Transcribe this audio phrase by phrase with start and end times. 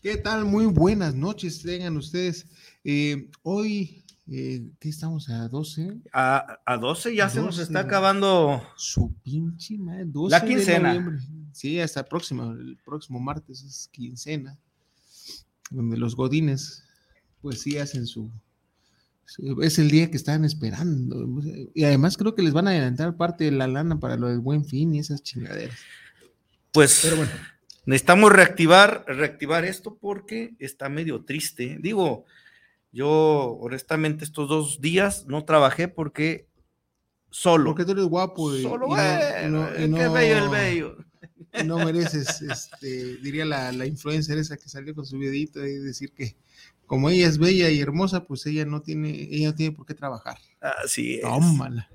[0.00, 0.44] ¿Qué tal?
[0.44, 2.46] Muy buenas noches, tengan ustedes.
[2.84, 5.92] Eh, hoy, eh, ¿qué estamos a 12?
[6.12, 8.62] A, a 12 ya se nos 12, está acabando.
[8.76, 10.88] Su pinche madre, 12 La de quincena.
[10.94, 11.18] noviembre.
[11.52, 14.56] Sí, hasta el próximo, el próximo martes es quincena,
[15.70, 16.84] donde los godines,
[17.42, 18.30] pues sí hacen su,
[19.24, 21.26] su- es el día que están esperando.
[21.74, 24.38] Y además creo que les van a adelantar parte de la lana para lo del
[24.38, 25.76] buen fin y esas chingaderas.
[26.70, 27.32] Pues Pero bueno.
[27.88, 31.78] Necesitamos reactivar, reactivar esto porque está medio triste.
[31.80, 32.26] Digo,
[32.92, 36.46] yo honestamente estos dos días no trabajé porque
[37.30, 37.70] solo.
[37.70, 40.96] Porque tú eres guapo y, Solo, y no- y no- qué bello el bello.
[41.64, 46.12] no mereces, este, diría la, la influencer esa que salió con su videito y decir
[46.12, 46.36] que
[46.86, 49.94] como ella es bella y hermosa, pues ella no tiene, ella no tiene por qué
[49.94, 50.36] trabajar.
[50.60, 51.20] Así es.
[51.22, 51.88] Tómala.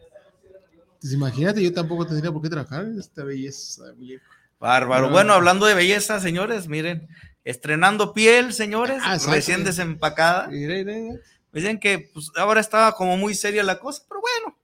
[1.01, 4.23] Pues imagínate, yo tampoco tendría por qué trabajar esta belleza, viejo.
[4.59, 5.07] Bárbaro.
[5.07, 5.11] No.
[5.13, 7.07] Bueno, hablando de belleza, señores, miren,
[7.43, 10.47] estrenando piel, señores, Ah, recién desempacada.
[10.47, 11.19] Mira, mira, mira.
[11.51, 14.57] Dicen que pues, ahora estaba como muy seria la cosa, pero bueno,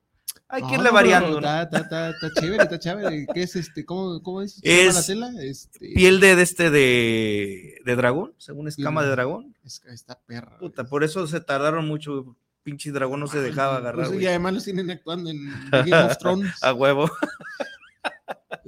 [0.48, 1.40] hay que irle variando.
[1.40, 1.62] pero ¿no?
[1.62, 3.28] Está, está, está, está chévere, está chévere.
[3.34, 3.86] ¿Qué es este?
[3.86, 4.56] ¿Cómo, cómo es?
[4.56, 5.32] ¿Se llama Es la tela?
[5.44, 9.56] Este, Piel de, de este de, de dragón, según escama de dragón.
[9.64, 10.58] es- está perra.
[10.58, 12.36] Puta, por eso se tardaron mucho.
[12.64, 13.96] Pinche dragón no se dejaba agarrar.
[14.06, 14.24] Pues, güey.
[14.24, 16.64] y además los tienen actuando en Game of Thrones.
[16.64, 17.10] A huevo.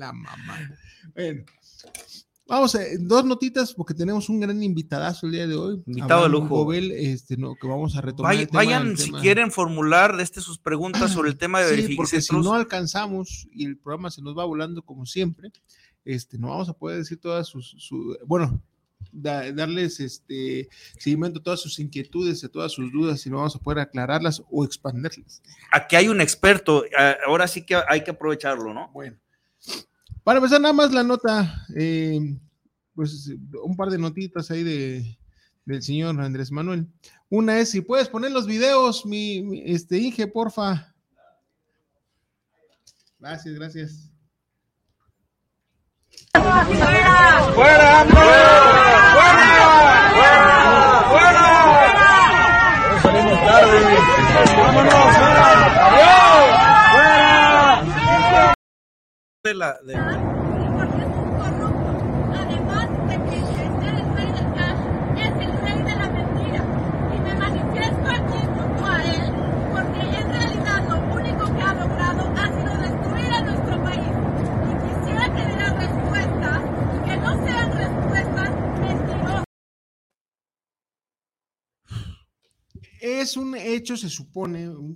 [0.01, 0.57] La mamá.
[1.13, 1.43] Bueno,
[2.47, 5.83] vamos a dos notitas porque tenemos un gran invitadazo el día de hoy.
[5.85, 6.55] Invitado de Abraham lujo.
[6.63, 8.33] Gobel, este, no, que vamos a retomar.
[8.33, 11.71] Vay- el tema vayan, si quieren formular este, sus preguntas sobre el tema de Sí,
[11.71, 11.97] verificación.
[11.97, 15.51] porque si no alcanzamos y el programa se nos va volando como siempre,
[16.03, 18.59] este, no vamos a poder decir todas sus, su- bueno,
[19.11, 20.67] da- darles este
[20.97, 24.41] seguimiento a todas sus inquietudes, a todas sus dudas, y no vamos a poder aclararlas
[24.49, 25.43] o expanderlas.
[25.71, 28.89] Aquí hay un experto, a- ahora sí que hay que aprovecharlo, ¿no?
[28.93, 29.15] Bueno,
[30.23, 32.19] para empezar nada más la nota, eh,
[32.93, 33.31] pues
[33.63, 35.17] un par de notitas ahí de,
[35.65, 36.87] del señor Andrés Manuel.
[37.29, 40.93] Una es, si puedes poner los videos, mi, mi- este Inge, porfa.
[43.19, 44.11] Gracias, gracias.
[59.51, 59.95] De la- de-
[62.33, 64.81] Además de que el ser el rey del cash
[65.17, 66.63] es el rey de la mentira.
[67.13, 69.33] Y me manifiesto aquí junto a él
[69.73, 74.15] porque en realidad lo único que ha logrado ha sido destruir a nuestro país.
[74.71, 76.61] Y quisiera que dieran respuestas
[76.95, 79.43] y que no sean respuestas mentirosas.
[83.01, 84.95] Es un hecho, se supone, un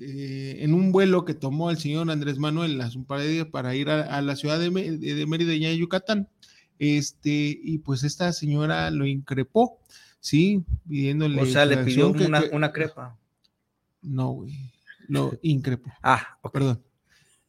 [0.00, 3.46] eh, en un vuelo que tomó el señor Andrés Manuel hace un par de días
[3.46, 6.28] para ir a, a la ciudad de, Mé- de- de Mérida, en Yucatán.
[6.80, 9.78] Este, y pues esta señora lo increpó,
[10.18, 10.64] ¿sí?
[10.88, 11.40] Pidiéndole.
[11.40, 13.16] o sea, le pidió una, que- una crepa.
[14.02, 14.52] No, güey.
[15.06, 15.92] Lo increpó.
[16.02, 16.52] Ah, ok.
[16.52, 16.82] Perdón.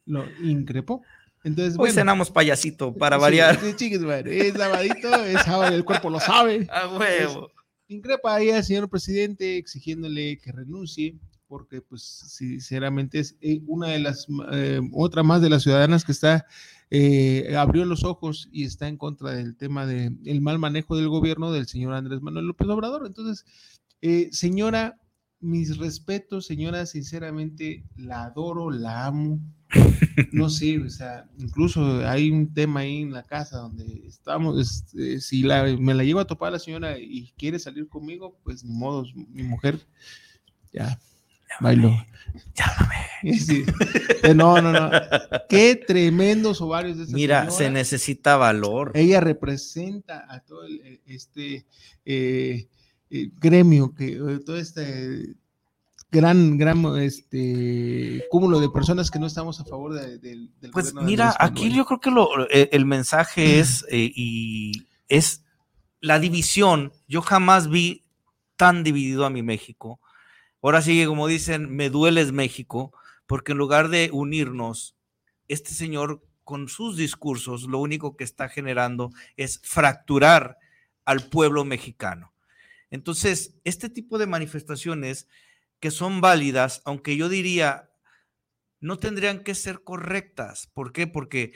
[0.06, 1.02] Lo increpó.
[1.44, 1.94] Entonces, Hoy bueno.
[1.96, 3.60] cenamos payasito para sí, variar.
[3.60, 6.68] sí, chiquis, es sabadito, es sábado, el cuerpo lo sabe.
[6.72, 7.50] A huevo.
[7.88, 14.00] Increpa ahí al señor presidente exigiéndole que renuncie porque pues sinceramente es eh, una de
[14.00, 16.46] las eh, otra más de las ciudadanas que está
[16.92, 21.52] eh, abrió los ojos y está en contra del tema del mal manejo del gobierno
[21.52, 23.06] del señor Andrés Manuel López Obrador.
[23.08, 23.46] Entonces
[24.02, 25.00] eh, señora
[25.40, 29.40] mis respetos señora sinceramente la adoro la amo
[30.32, 35.20] no sé, o sea, incluso hay un tema ahí en la casa donde estamos, este,
[35.22, 38.74] si la, me la llevo a topar la señora y quiere salir conmigo, pues ni
[38.74, 39.80] modo, mi mujer,
[40.72, 41.00] ya,
[41.60, 41.96] bailo.
[42.54, 42.96] Llámame.
[43.40, 43.64] Sí.
[44.24, 44.92] Eh, No, no, no.
[45.50, 48.92] Qué tremendos ovarios de esta Mira, se necesita valor.
[48.94, 51.66] Ella representa a todo el, eh, este
[52.06, 52.68] eh,
[53.10, 55.36] gremio, que todo este
[56.16, 60.86] gran, gran este cúmulo de personas que no estamos a favor de- del del Pues
[60.94, 65.44] gobierno de mira, aquí yo creo que lo, eh, el mensaje es, eh, y es
[66.00, 66.92] la división.
[67.08, 68.04] Yo jamás vi
[68.56, 70.00] tan dividido a mi México.
[70.62, 72.94] Ahora sigue, como dicen, me dueles México,
[73.28, 74.96] porque en lugar de unirnos,
[75.48, 80.58] este señor con sus discursos lo único que está generando es fracturar
[81.04, 82.34] al pueblo mexicano.
[82.92, 85.28] Entonces, este tipo de manifestaciones
[85.86, 87.92] que son válidas, aunque yo diría,
[88.80, 90.66] no tendrían que ser correctas.
[90.74, 91.06] ¿Por qué?
[91.06, 91.54] Porque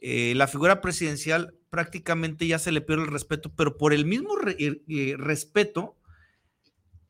[0.00, 4.36] eh, la figura presidencial prácticamente ya se le pierde el respeto, pero por el mismo
[4.46, 5.96] eh, eh, respeto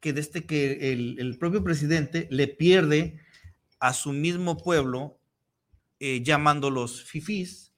[0.00, 3.20] que desde que el, el, propio presidente le pierde
[3.78, 5.20] a su mismo pueblo,
[6.00, 7.74] llamándolos fifís,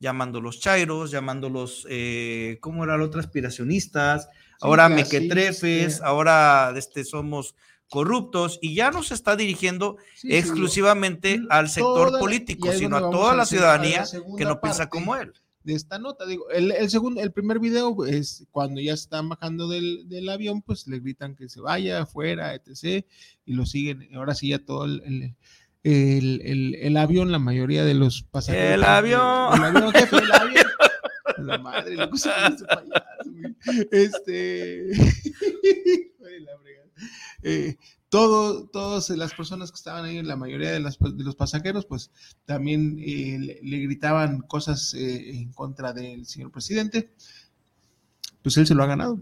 [0.00, 1.88] llamándolos chairos, llamándolos,
[2.60, 3.20] ¿cómo era la otra?
[3.20, 4.28] Aspiracionistas,
[4.60, 7.56] ahora mequetrefes, ahora este, somos
[7.94, 12.96] corruptos y ya no se está dirigiendo sí, exclusivamente sí, al sector toda, político, sino
[12.96, 14.04] a toda la ciudadanía
[14.36, 15.32] que no piensa como él.
[15.62, 19.68] De esta nota, digo, el, el, segundo, el primer video es cuando ya están bajando
[19.68, 23.06] del, del, avión, pues le gritan que se vaya afuera, etc.
[23.46, 25.36] Y lo siguen, ahora sí ya todo el,
[25.84, 28.74] el, el, el, avión, la mayoría de los pasajeros.
[28.74, 29.54] El avión.
[29.54, 30.66] El avión, jefe, el avión.
[31.38, 34.90] La madre, lo que se este payaso, Este.
[37.42, 37.76] Eh,
[38.08, 42.10] todo, todas las personas que estaban ahí, la mayoría de, las, de los pasajeros, pues
[42.44, 47.10] también eh, le, le, gritaban cosas eh, en contra del señor presidente.
[48.42, 49.20] Pues él se lo ha ganado,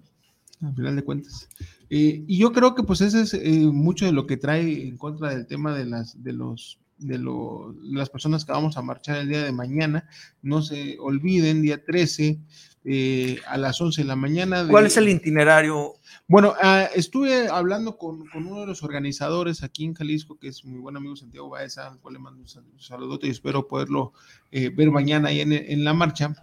[0.61, 1.49] al final de cuentas.
[1.95, 4.97] Eh, y yo creo que pues ese es eh, mucho de lo que trae en
[4.97, 9.19] contra del tema de las, de los de, lo, las personas que vamos a marchar
[9.19, 10.09] el día de mañana.
[10.41, 12.41] No se olviden, día 13,
[12.85, 14.65] eh, a las 11 de la mañana.
[14.65, 15.95] De, ¿Cuál es el itinerario?
[16.27, 20.65] Bueno, uh, estuve hablando con, con, uno de los organizadores aquí en Jalisco, que es
[20.65, 24.13] mi buen amigo Santiago Baeza, al cual le mando un saludote y espero poderlo
[24.51, 26.35] eh, ver mañana ahí en, en la marcha.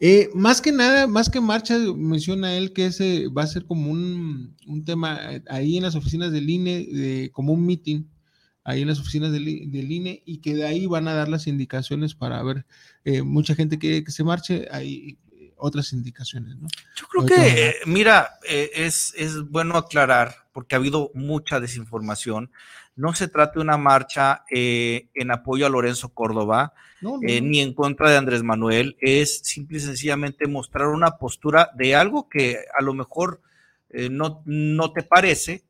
[0.00, 3.90] Eh, más que nada, más que marcha, menciona él que ese va a ser como
[3.90, 5.18] un, un tema
[5.48, 8.04] ahí en las oficinas del INE, de, como un meeting
[8.68, 11.46] ahí en las oficinas del, del, INE y que de ahí van a dar las
[11.46, 12.66] indicaciones para ver,
[13.02, 15.16] eh, mucha gente quiere que se marche, hay
[15.56, 16.68] otras indicaciones, ¿no?
[16.94, 22.50] Yo creo Ahorita que, mira, eh, es, es bueno aclarar, porque ha habido mucha desinformación,
[22.94, 27.26] no se trata de una marcha eh, en apoyo a Lorenzo Córdoba, no, no.
[27.26, 31.94] Eh, ni en contra de Andrés Manuel, es simple y sencillamente mostrar una postura de
[31.94, 33.40] algo que a lo mejor
[33.90, 35.64] eh, no, no te parece,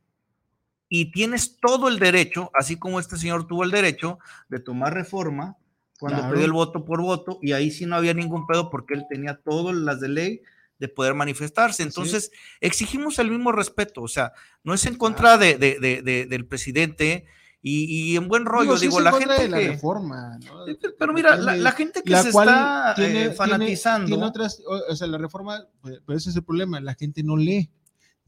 [0.88, 4.18] y tienes todo el derecho, así como este señor tuvo el derecho
[4.48, 5.56] de tomar reforma
[5.98, 6.34] cuando claro.
[6.34, 9.40] pidió el voto por voto, y ahí sí no había ningún pedo porque él tenía
[9.44, 10.42] todas las de ley
[10.78, 11.82] de poder manifestarse.
[11.82, 12.38] Entonces, sí.
[12.60, 14.32] exigimos el mismo respeto, o sea,
[14.62, 15.40] no es en contra claro.
[15.40, 17.26] de, de, de, del presidente.
[17.60, 20.64] Y, y, en buen rollo, digo, la gente de que, la reforma, ¿no?
[20.96, 24.62] pero mira, la, la, gente que la se está tiene, eh, fanatizando, tiene, tiene otras,
[24.64, 27.68] o, o, sea, la reforma, pues, pero ese es el problema, la gente no lee,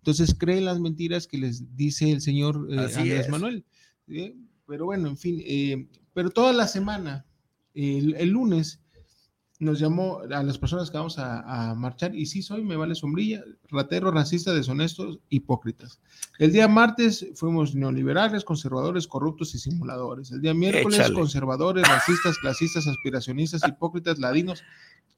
[0.00, 3.28] entonces cree las mentiras que les dice el señor eh, Andrés es.
[3.28, 3.64] Manuel.
[4.08, 4.34] ¿sí?
[4.66, 7.26] Pero bueno, en fin, eh, pero toda la semana,
[7.74, 8.80] el, el, lunes,
[9.58, 12.94] nos llamó a las personas que vamos a, a, marchar y sí soy, me vale
[12.94, 16.00] sombrilla, ratero, racista, deshonestos, hipócritas.
[16.38, 20.30] El día martes fuimos neoliberales, conservadores, corruptos y simuladores.
[20.30, 21.14] El día miércoles, Échale.
[21.14, 24.62] conservadores, racistas, clasistas, aspiracionistas, hipócritas, ladinos,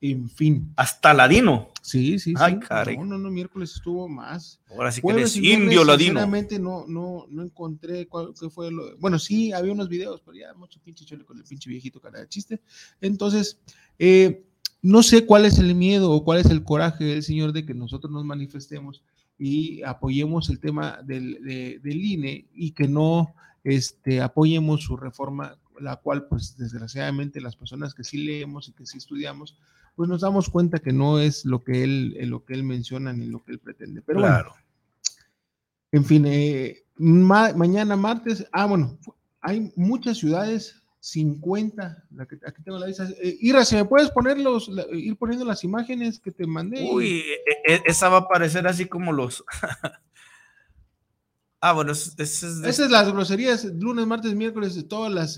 [0.02, 0.72] en fin.
[0.76, 1.70] Hasta ladino.
[1.81, 2.60] Sí, sí, Ay, sí.
[2.60, 2.96] Caray.
[2.99, 4.61] No, no, no, miércoles estuvo más.
[4.71, 6.11] Ahora sí que eres indio ladino.
[6.11, 8.97] Sinceramente no, no, no encontré cuál, qué fue lo.
[8.99, 12.21] Bueno, sí, había unos videos, pero ya mucho pinche chole con el pinche viejito cara
[12.21, 12.61] de chiste.
[13.00, 13.59] Entonces,
[13.99, 14.44] eh,
[14.82, 17.73] no sé cuál es el miedo o cuál es el coraje del señor de que
[17.73, 19.02] nosotros nos manifestemos
[19.38, 25.56] y apoyemos el tema del, de, del INE y que no este, apoyemos su reforma,
[25.80, 29.56] la cual, pues, desgraciadamente, las personas que sí leemos y que sí estudiamos,
[29.94, 33.26] pues nos damos cuenta que no es lo que él, lo que él menciona ni
[33.26, 34.02] lo que él pretende.
[34.02, 34.50] Pero claro.
[34.50, 34.66] bueno,
[35.92, 38.99] en fin, eh, ma mañana martes, ah, bueno,
[39.40, 43.08] hay muchas ciudades 50, la que, aquí tengo la lista.
[43.20, 46.88] Eh, Ira, si me puedes poner los, la, ir poniendo las imágenes que te mandé.
[46.90, 47.25] Uy,
[47.66, 49.44] e, e, esa va a aparecer así como los.
[51.64, 55.37] Ah, bueno, es, es, es, esas las groserías, lunes, martes, miércoles, todas las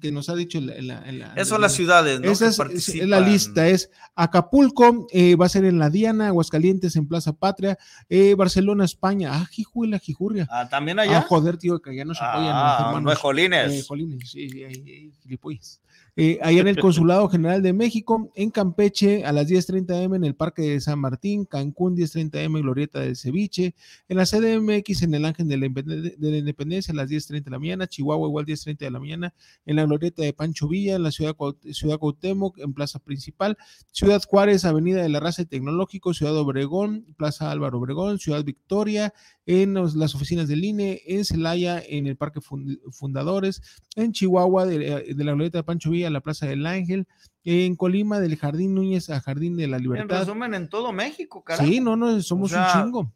[0.00, 1.00] que nos ha dicho la.
[1.34, 2.30] Esas son las ciudades, ¿no?
[2.30, 7.08] Esa es, la lista, es Acapulco, eh, va a ser en la Diana, Aguascalientes en
[7.08, 7.76] Plaza Patria,
[8.08, 10.46] eh, Barcelona, España, ah, Jijuela, Jijurria.
[10.48, 11.18] Ah, también allá.
[11.18, 12.52] Ah, joder, tío, que allá nos apoyan.
[12.54, 13.72] Ah, no es Jolines.
[13.72, 15.80] Eh, Jolines, sí, sí, sí, gilipollas.
[16.20, 20.24] Eh, allá en el Consulado General de México, en Campeche a las 10.30 m en
[20.24, 23.76] el Parque de San Martín, Cancún 10.30 m Glorieta del Ceviche,
[24.08, 27.44] en la CDMX en el Ángel de la, Independe- de la Independencia a las 10.30
[27.44, 29.34] de la mañana, Chihuahua igual 10.30 de la mañana,
[29.64, 31.36] en la glorieta de Pancho Villa, en la ciudad,
[31.70, 33.56] ciudad Cuauhtémoc, en Plaza Principal,
[33.92, 39.14] Ciudad Juárez, Avenida de la Raza y Tecnológico, Ciudad Obregón, Plaza Álvaro Obregón, Ciudad Victoria,
[39.46, 43.62] en los- las oficinas del INE, en Celaya, en el Parque Fund- Fundadores,
[43.94, 47.06] en Chihuahua, de, de la glorieta de Pancho Villa a la Plaza del Ángel,
[47.44, 50.20] en Colima, del Jardín Núñez a Jardín de la En Libertad.
[50.20, 51.66] resumen, en todo México, carajo.
[51.68, 53.12] Sí, no, no, somos sea, un chingo.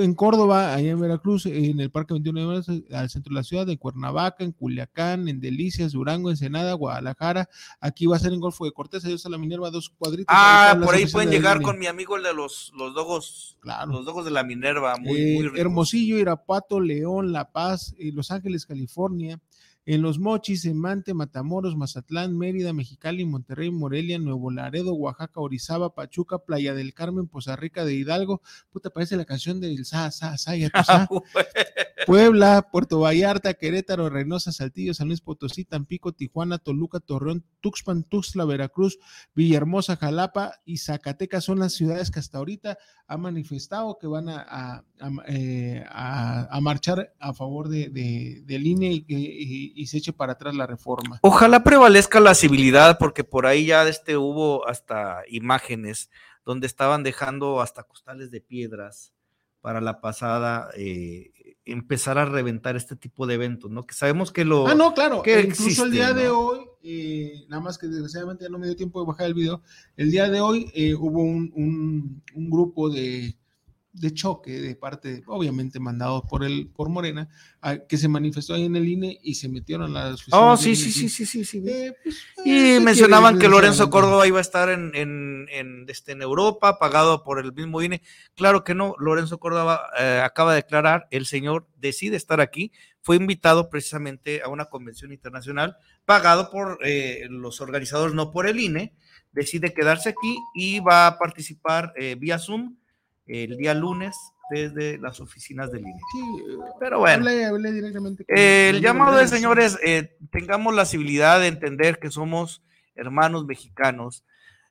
[0.00, 3.42] En Córdoba, allá en Veracruz, en el Parque 21 de Marzo, al centro de la
[3.42, 7.48] ciudad, en Cuernavaca, en Culiacán, en Delicias, Durango, Ensenada, Guadalajara.
[7.80, 10.26] Aquí va a ser en Golfo de Cortés, adiós a la Minerva, dos cuadritos.
[10.28, 13.90] Ah, por ahí pueden llegar con mi amigo el de los, los dogos, Claro.
[13.92, 15.60] los dogos de la Minerva, muy, Eh, muy.
[15.60, 19.40] Hermosillo, Irapuato, León, La Paz, eh, Los Ángeles, California,
[19.84, 25.94] en Los Mochis, en Mante, Matamoros, Mazatlán, Mérida, Mexicali, Monterrey, Morelia, Nuevo Laredo, Oaxaca, Orizaba,
[25.94, 28.42] Pachuca, Playa del Carmen, Poza Rica de Hidalgo.
[28.70, 31.08] Puta, parece la canción del Sa, Sa, Sa, ya tú sa.
[32.06, 38.44] Puebla, Puerto Vallarta, Querétaro, Reynosa, Saltillo, San Luis Potosí, Tampico, Tijuana, Toluca, Torreón, Tuxpan, Tuxtla,
[38.44, 38.98] Veracruz,
[39.34, 44.40] Villahermosa, Jalapa y Zacatecas son las ciudades que hasta ahorita han manifestado que van a,
[44.40, 45.84] a- a- eh,
[46.60, 48.42] marchar a favor de, de-
[48.92, 51.18] y que y- y se eche para atrás la reforma.
[51.22, 56.10] Ojalá prevalezca la civilidad, porque por ahí ya este hubo hasta imágenes
[56.44, 59.12] donde estaban dejando hasta costales de piedras
[59.60, 61.30] para la pasada eh,
[61.64, 63.86] empezar a reventar este tipo de eventos, ¿no?
[63.86, 65.22] Que sabemos que lo Ah, no, claro.
[65.22, 68.58] que e incluso existe, el día de hoy, eh, nada más que desgraciadamente ya no
[68.58, 69.62] me dio tiempo de bajar el video.
[69.96, 73.36] El día de hoy eh, hubo un, un- un grupo de,
[73.94, 77.28] de choque de parte, obviamente mandado por el por Morena,
[77.60, 80.60] a- que se manifestó ahí en el INE y se metieron a las Oh, oficinas
[80.60, 81.62] sí, sí, sí, sí, sí, sí.
[81.68, 83.90] Eh, pues, eh, Y ¿qué mencionaban quieres, que Lorenzo?
[83.90, 88.00] Córdoba iba a estar en, en- en, este, en Europa, pagado por el mismo INE.
[88.34, 92.72] Claro que no, Lorenzo Córdoba eh, acaba de declarar, el señor decide estar aquí,
[93.02, 98.58] fue invitado precisamente a una convención internacional, pagado por eh, los organizadores, no por el
[98.58, 98.94] INE,
[99.32, 102.76] decide quedarse aquí y va a participar eh, vía Zoom
[103.32, 104.16] el día lunes
[104.50, 106.00] desde las oficinas del INE.
[106.12, 106.20] Sí,
[106.78, 107.24] Pero bueno.
[107.24, 111.98] hablé- hablé directamente con- Eh, el llamado es, señores, eh, tengamos la civilidad de entender
[111.98, 112.62] que somos
[112.94, 114.24] hermanos mexicanos,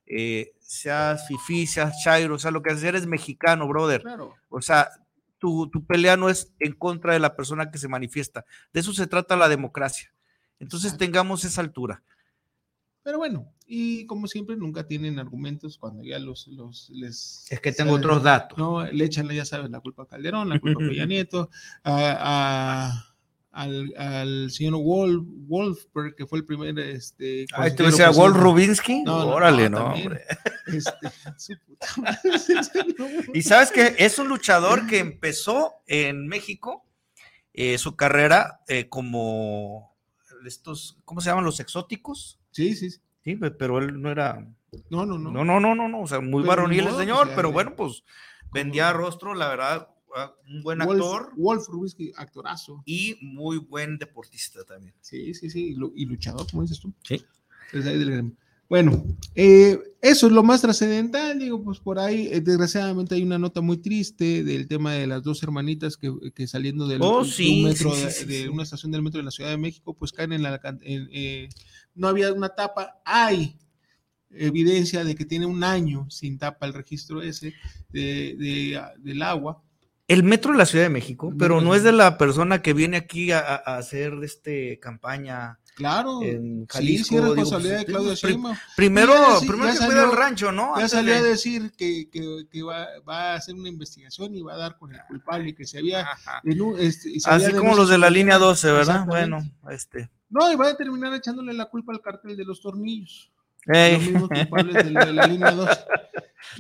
[0.06, 4.02] eh, seas fifí, seas chairo, o sea, lo que haces eres mexicano, brother.
[4.02, 4.36] Claro.
[4.50, 4.90] O sea,
[5.40, 8.46] tu, tu pelea no es en contra de la persona que se manifiesta.
[8.74, 10.14] De eso se trata la democracia.
[10.60, 11.06] Entonces Exacto.
[11.06, 12.04] tengamos esa altura.
[13.04, 17.48] Pero bueno, y como siempre, nunca tienen argumentos cuando ya los, los les.
[17.50, 18.58] Es que tengo otros datos.
[18.58, 21.50] No, le echan, ya sabes, la culpa a Calderón, la culpa a Peña Nieto,
[21.84, 22.18] a,
[22.94, 23.08] a-
[23.54, 26.78] al, al señor Wolf, Wolfberg, que fue el primer.
[26.80, 28.40] Este, Ay, te decía presidente.
[28.40, 29.04] Rubinsky.
[29.04, 30.08] No, no, Órale, no, no, también.
[30.08, 30.24] hombre.
[30.68, 32.20] Este, su puta madre.
[33.34, 36.86] Y sabes que es un luchador que empezó en México
[37.54, 39.98] eh, su carrera eh, como
[40.46, 42.40] estos, ¿cómo se llaman los exóticos?
[42.52, 43.00] Sí, sí, sí.
[43.24, 44.48] Sí, pe- pero él no era,
[44.90, 45.32] No, no, no.
[45.32, 48.04] no, no, no, no, no, o sea, muy Pero varonil el señor, pero bueno, pues
[48.54, 52.82] vendía rostro, la verdad, ah, un buen Wolf, actor Wolf Rubinsky, actorazo.
[52.86, 54.94] y muy buen deportista también.
[55.02, 55.68] Sí, sí, sí.
[55.70, 56.92] Y, lu- y luchador, como dices tú.
[57.04, 57.24] Sí.
[58.68, 59.04] Bueno,
[59.36, 63.60] eh, eso es lo más trascendental, digo, pues por ahí, eh, desgraciadamente hay una nota
[63.60, 67.94] muy triste del tema de las dos hermanitas que, que saliendo del, Oh, sí, metro,
[67.94, 70.32] sí, de, sí, de una estación del metro de la Ciudad de México, pues caen
[70.32, 71.50] en la, en, eh,
[71.96, 73.58] no había una tapa, hay
[74.30, 77.54] evidencia de que tiene un año sin tapa el registro ese
[77.90, 79.62] de, de- del agua.
[80.08, 82.98] El metro de la Ciudad de México, pero no es de la persona que viene
[82.98, 87.16] aquí a, hacer este campaña Claro, en sí, Jalisco.
[87.16, 88.58] sí, responsabilidad pues, de pri- Sheinbaum.
[88.76, 90.78] Primero, sí, primero que salió- el rancho, ¿no?
[90.78, 94.42] Ya salió a de- decir que, que- que va, va a hacer una investigación y
[94.42, 96.06] va a dar con el culpable, que se había...
[96.78, 99.06] Este, había Así como los de la línea 12, ¿verdad?
[99.06, 100.10] Bueno, este.
[100.32, 103.32] No, y va a terminar echándole la culpa al cartel de los tornillos.
[103.68, 103.94] ey.
[103.98, 105.70] Los mismos culpables de la, de la línea 2.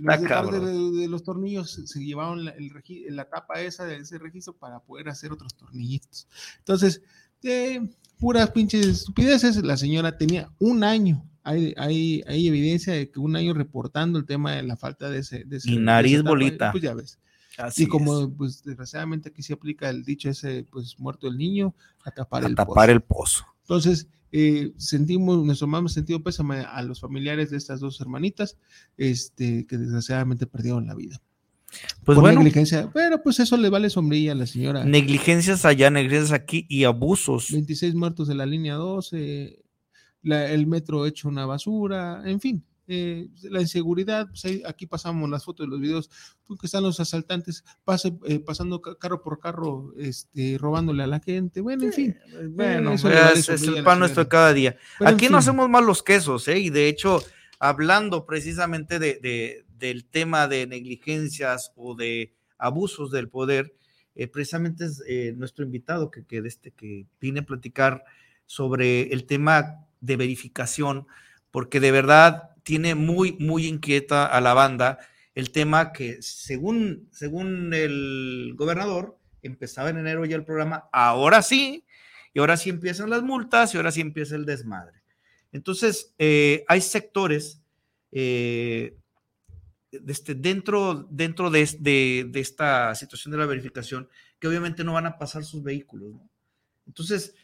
[0.07, 2.71] Está Los de, de, de los tornillos se- llevaron la, el
[3.15, 6.27] la tapa esa de ese registro para poder hacer otros tornillitos.
[6.59, 7.01] Entonces,
[7.43, 7.81] eh,
[8.19, 9.57] puras pinches estupideces.
[9.63, 11.25] La señora tenía un año.
[11.43, 15.19] Hay, hay, hay evidencia de que un año reportando el tema de la falta de
[15.19, 15.43] ese.
[15.45, 16.71] De ese Y de nariz tapa, bolita.
[16.71, 17.19] Pues ya ves.
[17.57, 21.37] Así y como, es, pues, desgraciadamente aquí se aplica el dicho ese, pues, muerto el
[21.37, 21.73] niño,
[22.05, 22.91] a tapar a el tapar pozo.
[22.91, 23.45] el pozo.
[23.71, 28.57] Entonces, eh, sentimos, nuestro más sentido pésame a los familiares de estas dos hermanitas,
[28.97, 31.21] este, que desgraciadamente perdieron la vida.
[32.03, 34.83] Pues por bueno, negligencia, pero pues eso le vale sombrilla a la señora.
[34.83, 37.49] negligencias allá, negligencias aquí y abusos.
[37.49, 39.63] 26 muertos de la línea 12,
[40.21, 45.29] la- el metro hecho una basura, en fin, eh, la inseguridad, pues ahí- aquí pasamos
[45.29, 46.09] las fotos de los videos,
[46.45, 51.07] tú que están los asaltantes pase, eh, pasando ca- carro por carro, este, robándole a
[51.07, 52.17] la gente, bueno, en fin.
[52.49, 54.75] Bueno, eso le vale es, el pan nuestro cada día.
[54.99, 55.35] Pero Aquí no fin.
[55.37, 56.59] hacemos mal los quesos, ¿eh?
[56.59, 57.23] Y de hecho,
[57.59, 63.73] hablando precisamente de, de- del tema de negligencias o de abusos del poder,
[64.15, 68.03] eh, precisamente es eh, nuestro invitado que, que, este, que viene a platicar
[68.45, 71.07] sobre el tema de verificación,
[71.49, 74.99] porque de verdad tiene muy, muy inquieta a la banda
[75.35, 81.85] el tema que según, según el gobernador, empezaba en enero ya el programa, ahora sí,
[82.33, 85.01] y ahora sí empiezan las multas y ahora sí empieza el desmadre.
[85.51, 87.61] Entonces, eh, hay sectores
[88.11, 88.95] eh,
[89.91, 94.07] este, dentro, dentro de, de- esta situación de la verificación
[94.39, 96.13] que obviamente no van a pasar sus vehículos.
[96.87, 97.35] Entonces,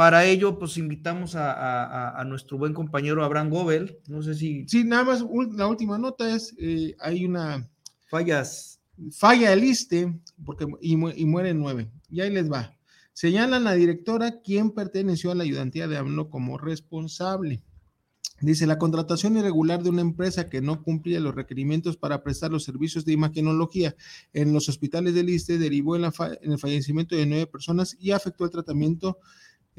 [0.00, 3.98] para ello, pues invitamos a, a- a- a nuestro buen compañero Abraham Gobel.
[4.08, 5.22] No sé si Sí, nada más,
[5.54, 7.68] la última nota es, eh, hay una
[8.08, 8.80] fallas.
[9.12, 11.90] falla el ISTE porque, y, mu- y mueren nueve.
[12.08, 12.74] Y ahí les va.
[13.12, 17.62] Señalan a la directora quien perteneció a la ayudantía de AMLO como responsable.
[18.40, 22.64] Dice, la contratación irregular de una empresa que no cumplía los requerimientos para prestar los
[22.64, 23.94] servicios de imagenología
[24.32, 27.98] en los hospitales del ISTE derivó en, la fa- en el fallecimiento de nueve personas
[28.00, 29.18] y afectó el tratamiento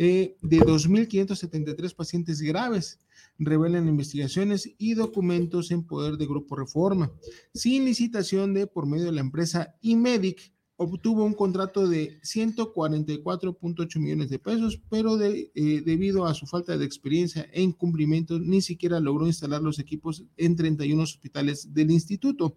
[0.04, 3.00] eh, de 2.573 pacientes graves,
[3.38, 7.12] revelan investigaciones y documentos en poder de Grupo Reforma.
[7.54, 14.30] Sin licitación de por medio de la empresa Imedic, obtuvo un contrato de 144.8 millones
[14.32, 15.52] de pesos, pero eh,
[15.86, 20.56] debido a su falta de experiencia e incumplimiento, ni siquiera logró instalar los equipos en
[20.56, 22.56] 31 hospitales del instituto.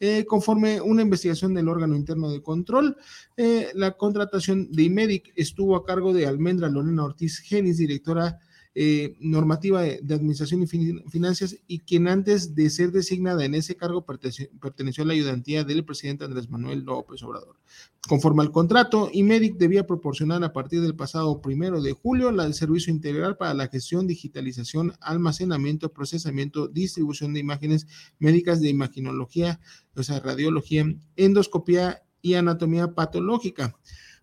[0.00, 2.96] Eh, conforme una investigación del órgano interno de control,
[3.36, 8.38] eh, la contratación de Imedic estuvo a cargo de Almendra Lorena Ortiz Genis, directora
[8.80, 13.74] eh, normativa de, Administración y fin- Finanzas, y quien antes de ser designada en ese
[13.74, 17.56] cargo perteneció, perteneció a la ayudantía del presidente Andrés Manuel López Obrador.
[18.08, 22.92] Conforme al contrato, Imedic debía proporcionar a partir del pasado primero de julio el servicio
[22.92, 27.88] integral para la gestión, digitalización, almacenamiento, procesamiento, distribución de imágenes
[28.20, 29.58] médicas de imaginología,
[29.96, 33.76] o sea, radiología, endoscopía y anatomía patológica.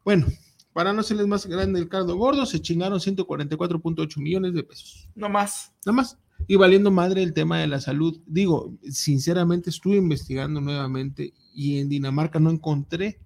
[0.05, 0.27] Bueno,
[0.75, 5.07] para no serles más grande el cardo gordo, se chingaron 144.8 millones de pesos.
[5.15, 5.71] No más.
[5.85, 6.17] Nada más.
[6.47, 8.19] Y valiendo madre el tema de la salud.
[8.27, 13.21] Digo, sinceramente estuve investigando nuevamente y en Dinamarca no encontré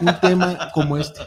[0.00, 1.20] un tema como este.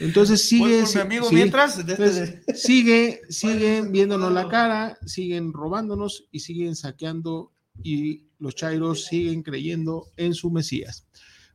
[0.00, 1.78] Entonces sigue, sí, amigo mientras.
[1.78, 7.52] este- Entonces, sigue, siguen viéndonos la cara, siguen robándonos y siguen saqueando
[7.82, 11.06] y los chairos siguen creyendo en su Mesías.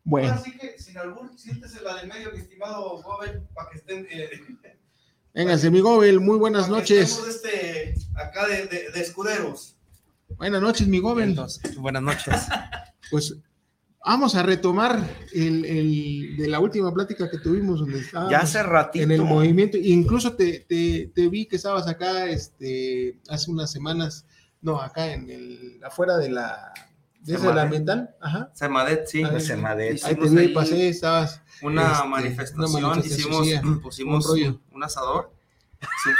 [0.06, 3.78] Bueno, Ahora sí que, sin albur, siéntese la de medio, mi estimado joven, para que
[3.78, 4.06] estén.
[4.10, 4.30] eh,
[5.34, 7.20] véngase, mi Gobel, muy buenas noches.
[7.28, 9.76] Este, acá de, de- de escuderos.
[10.38, 11.36] Buenas noches, mi Gobel.
[11.78, 12.36] Buenas noches.
[13.12, 13.36] Pues
[14.04, 14.98] vamos a retomar
[15.34, 19.04] el, el- de la última plática que tuvimos donde estábamos ya hace ratito.
[19.04, 19.78] en el movimiento.
[19.78, 24.26] Incluso te, te, te vi que estabas acá este, hace unas semanas,
[24.62, 26.74] no, acá en el, afuera de la,
[27.26, 27.64] la Semadet.
[27.64, 28.50] ambiental, ajá.
[28.54, 29.24] Semadet, sí.
[29.24, 30.04] Ahí, Semadet.
[30.04, 31.42] Ahí te vi, ahí pasé, estabas.
[31.62, 35.32] una, este, manifestación, una manifestación, hicimos, sí, pusimos un un, asador,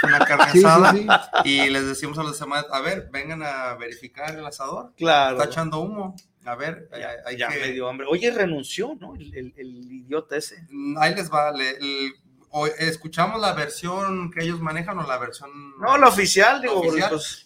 [0.04, 1.50] una carne Sí, sí, asada sí.
[1.50, 5.38] y les decimos a los demás, a ver, vengan a verificar el asador, Claro.
[5.38, 8.08] está echando humo, a ver, Ya, hay- hay ya que- me dio hambre.
[8.10, 9.16] Oye, renunció, ¿no?
[9.16, 10.66] El, el- el idiota ese.
[10.70, 12.14] Mm, ahí les va, le- el-
[12.50, 15.50] o- escuchamos la versión que ellos manejan o la versión...
[15.80, 17.10] No, la oficial, digo, Oficial.
[17.10, 17.46] pues,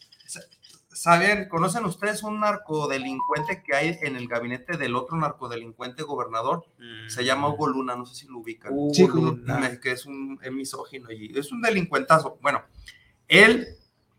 [1.08, 6.66] ¿Saben, conocen ustedes un narcodelincuente que hay en el gabinete del otro narcodelincuente gobernador?
[7.08, 8.74] Se llama Hugo Luna, no sé si lo ubican.
[8.74, 9.80] Hugo Sí, Luna.
[9.80, 12.38] Que es un es misógino y es un delincuentazo.
[12.42, 12.62] Bueno,
[13.30, 13.70] él,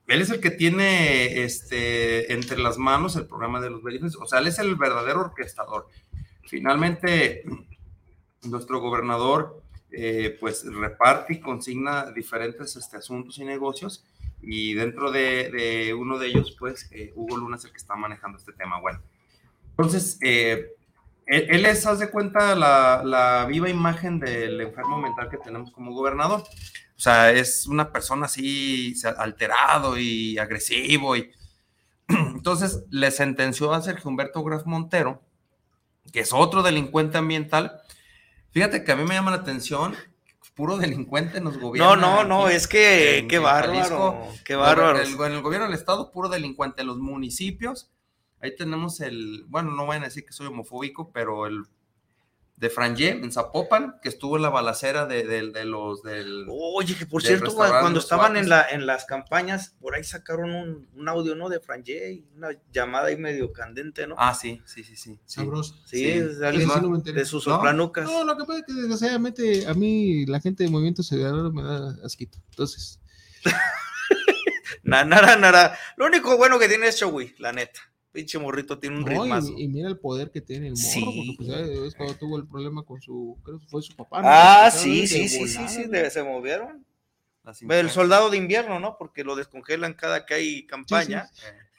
[0.07, 4.27] él es el que tiene este, entre las manos el programa de los beneficios, o
[4.27, 5.89] sea, él es el verdadero orquestador.
[6.47, 7.45] Finalmente,
[8.45, 14.07] nuestro gobernador eh, pues reparte y consigna diferentes este, asuntos y negocios
[14.43, 18.39] y dentro de, uno de ellos pues eh, Hugo Luna es el que está manejando
[18.39, 18.81] este tema.
[18.81, 19.01] Bueno,
[19.71, 20.75] entonces eh,
[21.29, 26.41] él, es, haz de cuenta, la, viva imagen del enfermo mental que tenemos como gobernador.
[26.41, 31.17] O sea, es una persona así alterado y agresivo.
[31.17, 31.31] Y...
[32.09, 35.23] Entonces le sentenció a Sergio Humberto Graf Montero,
[36.13, 37.83] que es otro delincuente ambiental.
[38.51, 39.95] Fíjate que a mí me llama la atención,
[40.59, 41.95] puro delincuente nos gobierna.
[41.95, 44.29] No, no, no, es que en- qué en bárbaro, Jalisco.
[44.45, 44.99] qué bárbaro.
[45.01, 46.81] El- en el gobierno del estado, puro delincuente.
[46.83, 47.91] En los municipios,
[48.41, 51.63] ahí tenemos el, bueno, no vayan a decir que soy homofóbico, pero el,
[52.59, 56.45] de Frangé en Zapopan, que estuvo en la balacera de, de- de los del...
[56.51, 60.89] Oye, que por cierto, cuando estaban en, la, en las campañas, por ahí sacaron un,
[60.97, 61.49] un audio, ¿no?
[61.49, 64.17] De Frangé y una llamada ahí medio candente, ¿no?
[64.19, 65.13] Ah, sí, sí, sí, sí.
[65.15, 65.21] sí.
[65.25, 65.77] Sabroso.
[65.87, 66.45] sí, sí.
[66.45, 67.21] alguien Sí, sí, no me enteré.
[67.21, 67.55] de sus ¿No?
[67.55, 68.05] soplanucas.
[68.07, 71.63] No, lo que pasa es que desgraciadamente a mí la gente de Movimiento Ciudadano me
[71.63, 72.39] da asquito.
[72.51, 72.99] Entonces,
[74.83, 75.79] Na- Nara, nara.
[75.97, 77.81] Lo único bueno que tiene es Showy, la neta.
[78.19, 79.53] Pinche morrito tiene un no, ritmazo.
[79.57, 81.05] y, y mira el poder que tiene el morro, Sí.
[81.05, 84.23] porque pues ya es cuando tuvo el problema con su, creo que fue su papá.
[84.23, 84.29] ¿no?
[84.29, 86.85] Ah, Que sí, sí, sí, sí, sí, se movieron.
[87.71, 88.97] El soldado de invierno, ¿no?
[88.99, 91.31] Porque lo descongelan cada que hay campaña.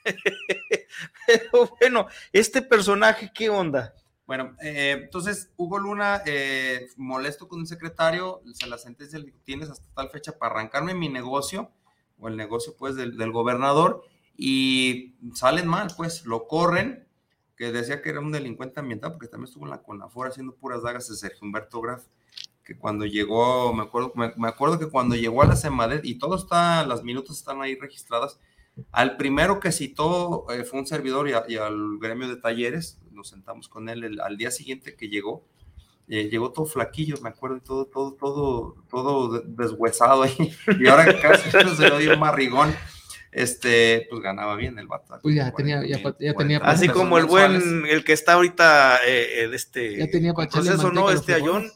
[0.04, 0.14] Eh,
[1.26, 3.94] Pero bueno, este personaje, ¿qué onda?
[4.26, 9.86] Bueno, eh, entonces Hugo Luna, eh, molesto con el secretario, se la sentencia, tienes hasta
[9.94, 11.70] tal fecha para arrancarme mi negocio,
[12.18, 14.04] o el negocio pues del, del gobernador,
[14.42, 17.06] y salen mal, pues lo corren,
[17.56, 20.82] que decía que era un delincuente ambiental, porque también estuvo en la CONAFOR haciendo puras
[20.82, 22.06] dagas de Sergio Humberto Graf,
[22.64, 26.36] que cuando llegó, me acuerdo, me, acuerdo que cuando llegó a la Semadet, y todo
[26.36, 28.40] está, las minutos están ahí registradas,
[28.92, 33.68] al primero que citó eh, fue un servidor y, al gremio de talleres, nos sentamos
[33.68, 35.44] con él al día siguiente que llegó,
[36.08, 40.24] eh, llegó todo flaquillo, me acuerdo, y todo, todo, todo, todo de- deshuesado
[40.80, 42.74] y ahora casi se le dio un marrigón,
[43.32, 45.18] este, pues ganaba bien el vato.
[45.22, 47.92] Pues ya tenía- ya ya tenía Así como el buen, mensuales.
[47.92, 49.98] el que está ahorita, eh, el este.
[49.98, 51.10] Ya tenía para proceso, ¿no?
[51.10, 51.70] Este Ayón.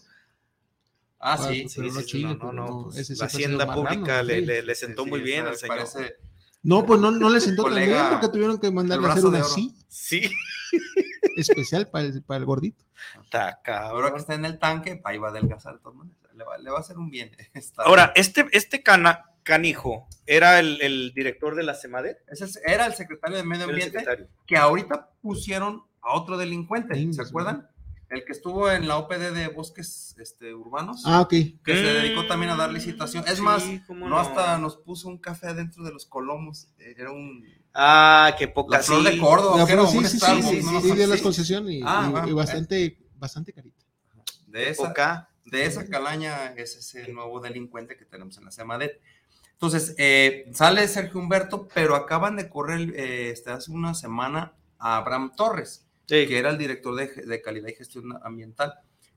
[1.27, 4.23] Ah, Ah, sí, pues, sí, sí, no chile, no, no, no, pues, la hacienda pública
[4.23, 4.45] le, sí.
[4.47, 5.79] le- le sentó sí, muy bien al señor.
[5.79, 6.17] parece-
[6.63, 9.41] No, pues no, no le sentó tan bien porque tuvieron que mandarle a hacer una
[9.41, 10.31] así Sí,
[11.37, 12.85] especial para el, para el gordito.
[13.23, 14.17] está Ahora que cabrón.
[14.17, 16.19] está en el tanque, ahí va a adelgazar de todas maneras.
[16.35, 17.31] Le va, le va a hacer un bien.
[17.55, 22.19] Está Ahora, este, este cana, canijo, ¿era el, el director de la CEMADET?
[22.29, 24.29] Ese es- era el secretario de Medio Ambiente secretario.
[24.47, 27.29] que ahorita pusieron a otro delincuente, Sí, ¿se sí.
[27.29, 27.69] acuerdan?
[28.11, 31.31] El que estuvo en la OPD de bosques este, urbanos, Ah, ok.
[31.31, 33.25] que se Mm, dedicó también a dar licitación.
[33.27, 36.69] Es sí, más, cómo no, hasta nos puso un café adentro de los colomos.
[36.79, 37.45] Era un...
[37.73, 40.81] Ah, qué poca La flor de Córdoba, La flor, sí, un sí, sí, sí, ¿no?
[40.81, 41.23] sí, de la Sí.
[41.23, 43.85] concesión y, Ah, y- bastante, bastante carita.
[44.47, 45.29] De esa, Poca.
[45.47, 49.01] de esa calaña es ese nuevo delincuente que tenemos en la SEMADET.
[49.55, 54.97] Entonces, eh, sale Sergio Humberto, pero acaban de correr eh, este, hace una semana a
[54.99, 56.27] Abraham Torres, Sí.
[56.27, 58.75] que era el director de, de calidad y gestión ambiental,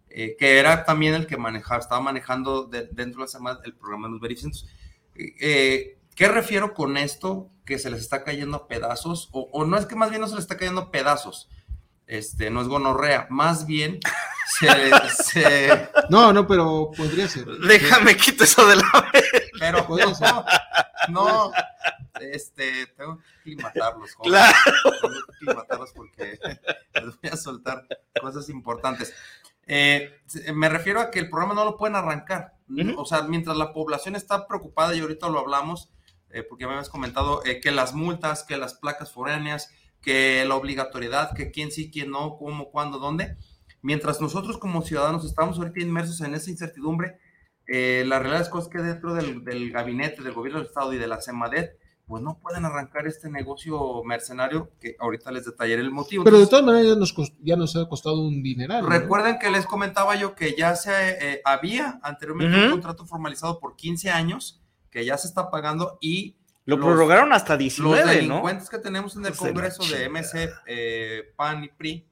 [0.09, 3.75] eh, que era también el que manejaba, estaba manejando de- dentro de la SEMADET el
[3.75, 4.67] programa de los verificentos.
[5.15, 7.49] Eh, ¿Qué refiero con esto?
[7.65, 10.27] Que se les está cayendo a pedazos, o, o no es que más bien no
[10.27, 11.49] se les está cayendo a pedazos,
[12.07, 13.99] este, no es gonorrea, más bien
[14.59, 14.91] se,
[15.23, 17.45] se- No, no, pero podría ser.
[17.45, 19.11] Déjame quito eso de la
[19.59, 20.27] pero ser.
[21.09, 21.51] no,
[22.19, 24.39] este, tengo que aclimatarlos, jóvenes.
[24.39, 24.57] Claro.
[25.01, 26.39] Tengo que aclimatarlos porque
[26.93, 27.87] les voy a soltar
[28.21, 29.13] cosas importantes.
[29.69, 30.21] Eh,
[30.53, 32.53] me refiero a que el programa no lo pueden arrancar.
[32.97, 35.89] O sea, mientras la población está preocupada, y ahorita lo hablamos,
[36.29, 40.55] eh, porque me habías comentado eh, que las multas, que las placas foráneas, que la
[40.55, 43.35] obligatoriedad, que quién sí, quién no, cómo, cuándo, dónde.
[43.81, 47.19] Mientras nosotros como ciudadanos estamos ahorita inmersos en esa incertidumbre,
[47.67, 51.07] eh, la realidad es que dentro del, del gabinete, del gobierno del Estado y de
[51.07, 56.23] la CEMADET, pues no pueden arrancar este negocio mercenario que ahorita les detallaré el motivo.
[56.23, 58.83] Pero de Entonces, todas maneras ya nos, ya nos ha costado un dineral.
[58.83, 58.89] ¿no?
[58.89, 62.71] Recuerden que les comentaba yo que ya se eh, había anteriormente un Ujú.
[62.71, 67.53] contrato formalizado por 15 años, que ya se está pagando y Lo Los- prorrogaron hasta
[67.53, 68.11] los 19, ¿no?
[68.11, 70.09] delincuentes que tenemos en el Congreso de.
[70.09, 72.05] MC, eh, PAN y PRI,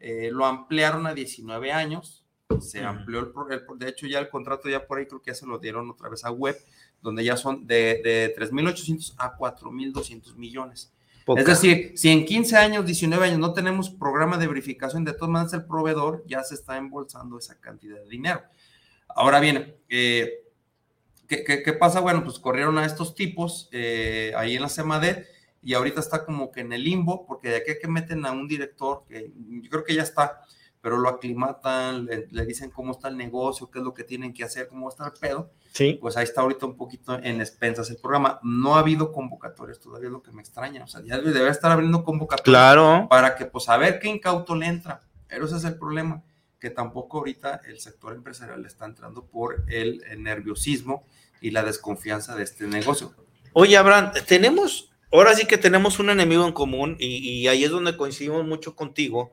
[0.00, 2.26] eh, lo ampliaron a 19 años.
[2.60, 5.34] Se amplió el, el de hecho ya el contrato ya por ahí creo que ya
[5.36, 6.56] se lo dieron otra vez a web,
[7.00, 10.92] donde ya son de, de 3.800 a 4.200 millones.
[11.24, 11.42] Poca.
[11.42, 15.30] Es decir, si en 15 años, 19 años no tenemos programa de verificación, de todas
[15.30, 18.42] maneras el proveedor ya se está embolsando esa cantidad de dinero.
[19.06, 20.42] Ahora bien, eh,
[21.30, 22.00] ¿qué, qué, qué pasa?
[22.00, 25.26] Bueno, pues corrieron a estos tipos eh, ahí en la CEMADET
[25.62, 28.32] y ahorita está como que en el limbo, porque de aquí a que meten a
[28.32, 29.30] un director, que
[29.62, 30.40] yo creo que ya está,
[30.80, 34.32] pero lo aclimatan, le, le dicen cómo está el negocio, qué es lo que tienen
[34.32, 35.98] que hacer, cómo está el pedo, Sí.
[36.00, 38.40] pues ahí está ahorita un poquito en expensas el programa.
[38.42, 40.82] No ha habido convocatorias todavía, es lo que me extraña.
[40.82, 43.06] O sea, ya debe estar abriendo convocatorias Claro.
[43.08, 45.00] para que, pues, a ver qué incauto le entra.
[45.28, 46.24] Pero ese es el problema,
[46.58, 51.04] que tampoco ahorita el sector empresarial está entrando por el, el nerviosismo
[51.40, 53.14] y la desconfianza de este negocio.
[53.52, 57.70] Oye, Abraham, tenemos, ahora sí que tenemos un enemigo en común y, y ahí es
[57.70, 59.32] donde coincidimos mucho contigo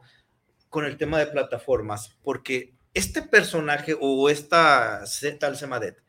[0.69, 5.03] con el tema de plataformas, porque este personaje o esta
[5.39, 6.01] tal Semadet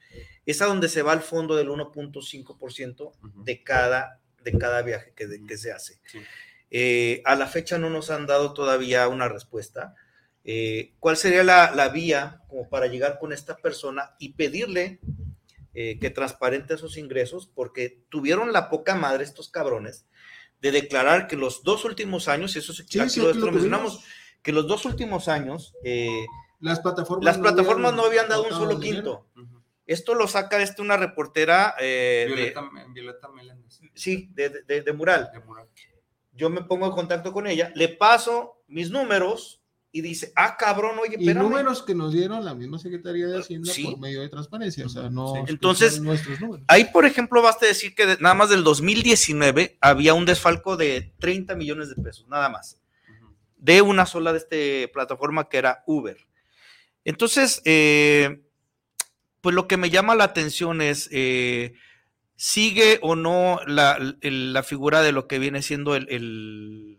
[0.46, 3.12] es a donde se va al fondo del 1.5%
[3.44, 6.00] de cada, de cada viaje que, de- que se hace.
[6.10, 6.18] Sí.
[6.70, 9.94] Eh, a la fecha no nos han dado todavía una respuesta.
[10.44, 14.98] eh, ¿cuál sería la, la vía como para llegar con esta persona y pedirle
[15.80, 17.46] eh, que transparente esos ingresos?
[17.54, 20.06] Porque tuvieron la poca madre estos cabrones
[20.60, 23.38] de declarar que los dos últimos años, y eso es, Sí, aquí sí, lo, aquí
[23.38, 24.02] lo lo mencionamos,
[24.42, 26.26] que los dos últimos años eh,
[26.60, 29.26] Las plataformas, las plataformas no habían dado un solo dinero.
[29.34, 29.54] quinto.
[29.86, 33.80] Esto lo saca este una reportera eh, de- Violeta, Violeta Meléndez.
[33.94, 35.30] sí, de, de- de Mural.
[35.32, 35.66] de Mural.
[36.32, 39.57] Yo me pongo en contacto con ella, le paso mis números
[39.98, 41.42] y dice, ah, cabrón, oye, Y espérame.
[41.42, 43.84] números que nos dieron la misma Secretaría de Hacienda Sí.
[43.84, 45.40] por medio de transparencia, o sea, no Sí.
[45.48, 46.64] Entonces, nuestros números.
[46.68, 51.12] Ahí, por ejemplo, basta decir que de- nada más del 2019 había un desfalco de
[51.18, 52.80] 30 millones de pesos, nada más,
[53.56, 56.16] de una sola de esta plataforma que era Uber.
[57.04, 58.42] Entonces, eh,
[59.40, 61.74] pues lo que me llama la atención es, eh,
[62.36, 66.98] ¿sigue o no la, la figura de lo que viene siendo el, el-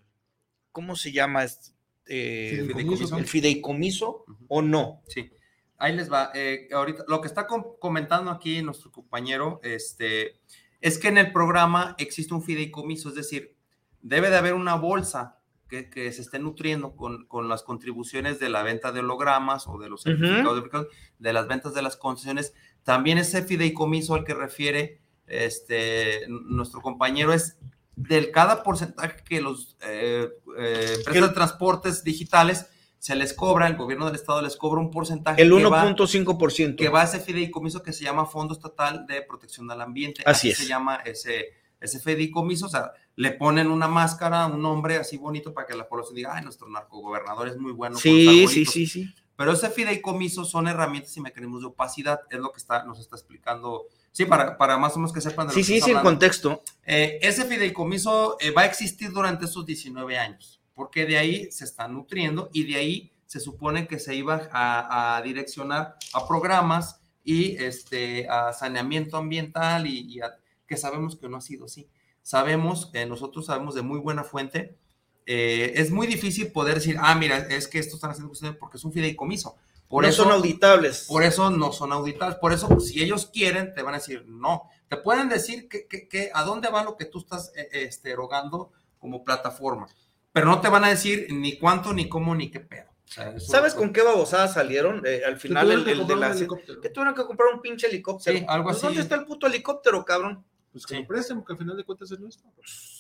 [0.72, 1.44] ¿cómo se llama?
[1.44, 1.74] Es-
[2.10, 3.17] eh, Fideicomiso.
[3.17, 5.02] el fideicomiso o no?
[5.08, 5.32] Sí,
[5.78, 6.32] ahí les va.
[6.34, 10.39] Eh, ahorita, lo que está com- comentando aquí nuestro compañero, este,
[10.82, 13.56] es que en el programa existe un fideicomiso, es decir,
[14.02, 15.38] debe de haber una bolsa
[15.69, 19.78] que, que se esté nutriendo con, con las contribuciones de la venta de hologramas o
[19.78, 20.88] de los certificados
[21.19, 22.54] de las ventas de las concesiones.
[22.84, 27.58] También ese fideicomiso al que refiere este, nuestro compañero es
[28.00, 33.76] del cada porcentaje que los eh, eh, empresas de transportes digitales se les cobra, el
[33.76, 36.76] gobierno del estado les cobra un porcentaje El que va- 1.5%.
[36.78, 40.22] que va a ese fideicomiso que se llama Fondo Estatal de Protección al Ambiente.
[40.26, 40.58] Así es.
[40.58, 45.54] se llama ese, ese fideicomiso, o sea, le ponen una máscara, un nombre así bonito
[45.54, 47.98] para que la población diga, ay, nuestro narcogobernador es muy bueno.
[47.98, 48.74] Sí, sí, arbolitos".
[48.74, 49.14] sí, sí.
[49.36, 53.16] Pero ese fideicomiso son herramientas y mecanismos de opacidad, es lo que está, nos está
[53.16, 53.86] explicando.
[54.12, 56.10] Sí, para, para más o menos que sepan de lo Sí, que sí, sí, hablando.
[56.10, 56.63] contexto.
[56.86, 61.63] Eh, ese fideicomiso eh, va a existir durante esos 19 años, porque de ahí se
[61.65, 67.00] está nutriendo y de ahí se supone que se iba a, a direccionar a programas
[67.24, 70.36] y este, a saneamiento ambiental y, y a-
[70.67, 71.88] que sabemos que no ha sido así.
[72.24, 74.78] Sabemos, eh, nosotros sabemos de muy buena fuente,
[75.26, 78.84] eh, es muy difícil poder decir, ah, mira, es que esto están haciendo porque es
[78.84, 79.56] un fideicomiso.
[79.89, 81.06] Por no eso, son auditables.
[81.08, 82.38] por eso no son auditables.
[82.38, 84.69] Por eso, si ellos quieren, te van a decir no.
[84.88, 88.12] Te pueden decir que, que- que a dónde va lo que tú estás eh, este,
[88.12, 89.88] erogando como plataforma.
[90.32, 92.89] Pero no te van a decir ni cuánto, ni cómo, ni qué pedo.
[92.91, 95.02] O sea, eso- ¿Sabes con qué babosadas salieron?
[95.08, 96.38] Eh, al Que final, tuvieron el, que el de comprar un la.
[96.39, 96.82] helicóptero.
[96.82, 98.38] Que tuvieron que comprar un pinche helicóptero.
[98.38, 98.86] Sí, algo Pues, así.
[98.86, 100.45] ¿Dónde está el puto helicóptero, cabrón?
[100.71, 101.02] Pues que Sí.
[101.02, 102.45] lo presten, porque al final de cuentas es nuestro.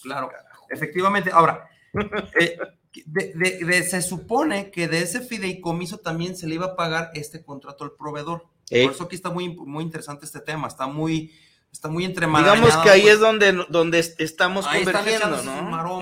[0.01, 0.31] Claro,
[0.69, 1.29] efectivamente.
[1.31, 1.69] Ahora,
[2.39, 2.57] eh,
[3.05, 7.11] de- de- de- se supone que de ese fideicomiso también se le iba a pagar
[7.13, 8.45] este contrato al proveedor.
[8.69, 8.85] Ey.
[8.85, 10.67] Por eso aquí está muy, muy interesante este tema.
[10.67, 11.31] Está muy,
[11.71, 12.55] está muy entremarañado.
[12.65, 13.13] Digamos que ahí pues.
[13.13, 15.51] es donde, donde est- estamos Ahí están convergiendo, sus ¿no?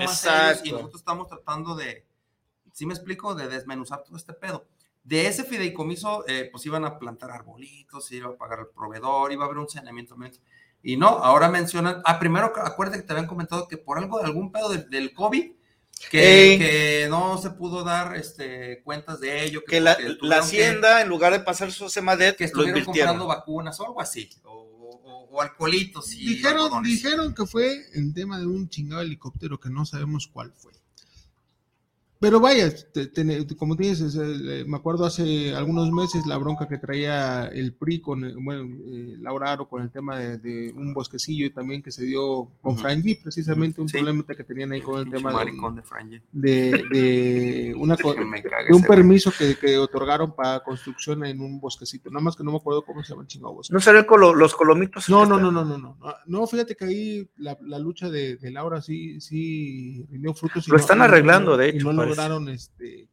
[0.00, 0.72] y Exacto.
[0.72, 2.06] nosotros estamos tratando de,
[2.72, 3.34] ¿sí me explico?
[3.34, 4.66] De desmenuzar todo este pedo.
[5.04, 9.32] De ese fideicomiso, eh, pues iban a plantar arbolitos, se iba a pagar al proveedor,
[9.32, 10.14] iba a haber un saneamiento.
[10.82, 14.52] Y no, ahora mencionan, ah, primero acuérdate que te habían comentado que por algo, algún
[14.52, 15.52] pedo del, del COVID,
[16.10, 16.58] que, Ey.
[16.58, 19.62] que no se pudo dar este, cuentas de ello.
[19.64, 22.46] Que la, porque la tuvieron que- hacienda, en lugar de pasar su Semadet, que lo
[22.48, 23.10] estuvieron invirtieron.
[23.18, 26.90] comprando vacunas o algo así, o, o- o alcoholitos y Dijeron, algodones.
[26.92, 30.72] dijeron que fue el tema de un chingado helicóptero que no sabemos cuál fue.
[32.20, 36.76] Pero vaya, te- te- como dices, eh, me acuerdo hace algunos meses la bronca que
[36.78, 40.92] traía el PRI con, eh, bueno, eh, Laura Aro con el tema de, de un
[40.92, 42.80] bosquecillo y también que se dio con Ujú.
[42.82, 43.98] Frank G, precisamente un Sí.
[43.98, 45.52] problema que tenían ahí con el tema de,
[46.32, 47.94] de de, una
[48.68, 52.10] de un permiso que, que otorgaron para construcción en un bosquecito.
[52.10, 53.72] Nada más que no me acuerdo cómo se llama el chingado bosque.
[53.72, 55.08] ¿No será colo- los colomitos?
[55.08, 55.96] No, no, no, no, no, no.
[56.00, 60.66] No, No, fíjate que ahí la, la lucha de, de Laura sí, sí rindió frutos.
[60.66, 62.07] Lo no- están arreglando, de hecho.
[62.08, 63.08] Lograron este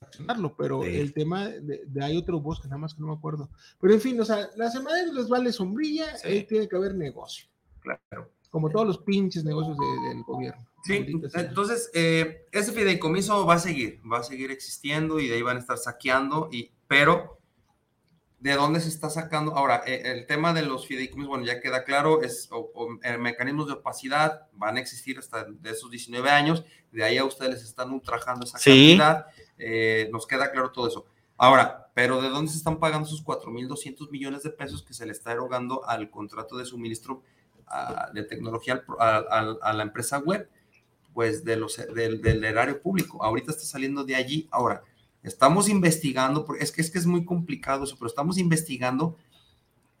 [0.00, 0.96] accionarlo, pero Sí.
[0.96, 3.50] el tema de, de hay otro bosque, nada más que no me acuerdo.
[3.80, 6.28] Pero en fin, o sea, la semana les vale sombrilla, Sí.
[6.28, 7.48] ahí tiene que haber negocio,
[7.80, 8.30] Claro.
[8.50, 10.64] como todos los pinches negocios de- del gobierno.
[10.84, 15.42] Sí, entonces eh, ese fideicomiso va a seguir, va a seguir existiendo y de ahí
[15.42, 17.37] van a estar saqueando, y, pero
[18.40, 19.56] ¿de dónde se está sacando?
[19.56, 23.18] Ahora, eh, el tema de los fideicomisos, bueno, ya queda claro, es o- o, eh,
[23.18, 27.50] mecanismos de opacidad van a existir hasta de esos 19 años, de ahí a ustedes
[27.54, 28.96] les están ultrajando esa Sí.
[28.98, 29.26] cantidad,
[29.58, 31.06] eh, nos queda claro todo eso.
[31.36, 35.12] Ahora, ¿pero de dónde se están pagando esos 4.200 millones de pesos que se le
[35.12, 37.22] está erogando al contrato de suministro
[38.14, 40.48] de tecnología a la empresa web?
[41.12, 43.22] Pues de los, del, del erario público.
[43.24, 44.46] Ahorita está saliendo de allí.
[44.52, 44.82] Ahora,
[45.22, 49.16] estamos investigando, porque es que, es que es muy complicado eso, pero estamos investigando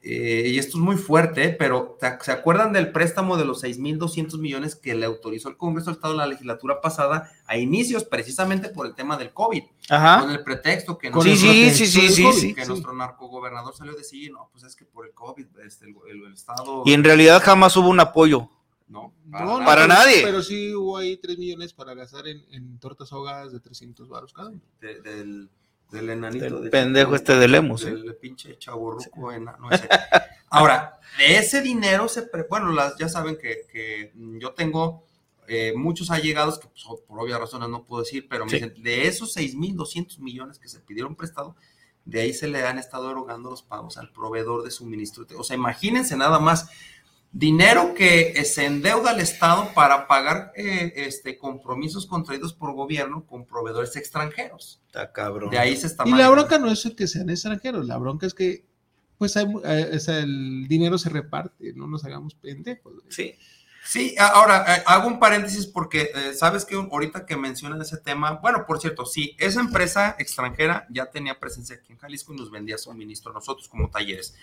[0.00, 4.38] eh, y esto es muy fuerte, pero ¿te- ¿se acuerdan del préstamo de los 6.200
[4.38, 8.68] millones que le autorizó el Congreso del Estado en la legislatura pasada a inicios precisamente
[8.68, 9.62] por el tema del COVID?
[9.88, 10.32] Con Ajá.
[10.32, 13.92] el pretexto que, Con Sí, sí, sí, sí, del sí, COVID, que nuestro narcogobernador salió
[13.92, 16.84] a decir, no, pues es que por el COVID, este, el, el- el Estado...
[16.86, 18.50] Y en realidad jamás hubo un apoyo.
[18.88, 20.22] No, No, no, Para pero- nadie.
[20.24, 24.32] Pero sí hubo ahí 3 millones para gastar en, en tortas ahogadas de 300 baros
[24.32, 24.60] cada uno.
[24.80, 25.50] de- del,
[25.90, 26.44] del enanito.
[26.46, 27.92] Del de- pendejo este de Lemus, ¿eh?
[27.94, 29.88] Del pinche chaborruco enano ese.
[30.50, 32.22] Ahora, de ese dinero se...
[32.22, 35.04] pre- bueno, las, ya saben que, que yo tengo
[35.46, 38.56] eh, muchos allegados que pues, por obvias razones no puedo decir, pero me Sí.
[38.56, 41.54] dicen, de esos 6.200 millones que se pidieron prestado,
[42.06, 45.26] de ahí se le han estado erogando los pagos al proveedor de suministro.
[45.36, 46.70] O sea, imagínense nada más
[47.32, 53.24] dinero que eh, se endeuda al Estado para pagar eh, este, compromisos contraídos por gobierno
[53.26, 54.80] con proveedores extranjeros.
[54.86, 55.50] Está cabrón.
[55.50, 58.26] De ahí se está Y la bronca no es el que sean extranjeros, la bronca
[58.26, 58.64] es que
[59.18, 62.92] pues hay mu- eh, el dinero se reparte, no nos hagamos pendejos.
[63.08, 63.34] Sí.
[63.88, 68.32] Sí, ahora eh, hago un paréntesis porque eh, sabes que ahorita que mencionan ese tema,
[68.32, 72.50] bueno, por cierto, sí, esa empresa extranjera ya tenía presencia aquí en Jalisco y nos
[72.50, 74.34] vendía suministro a nosotros como talleres,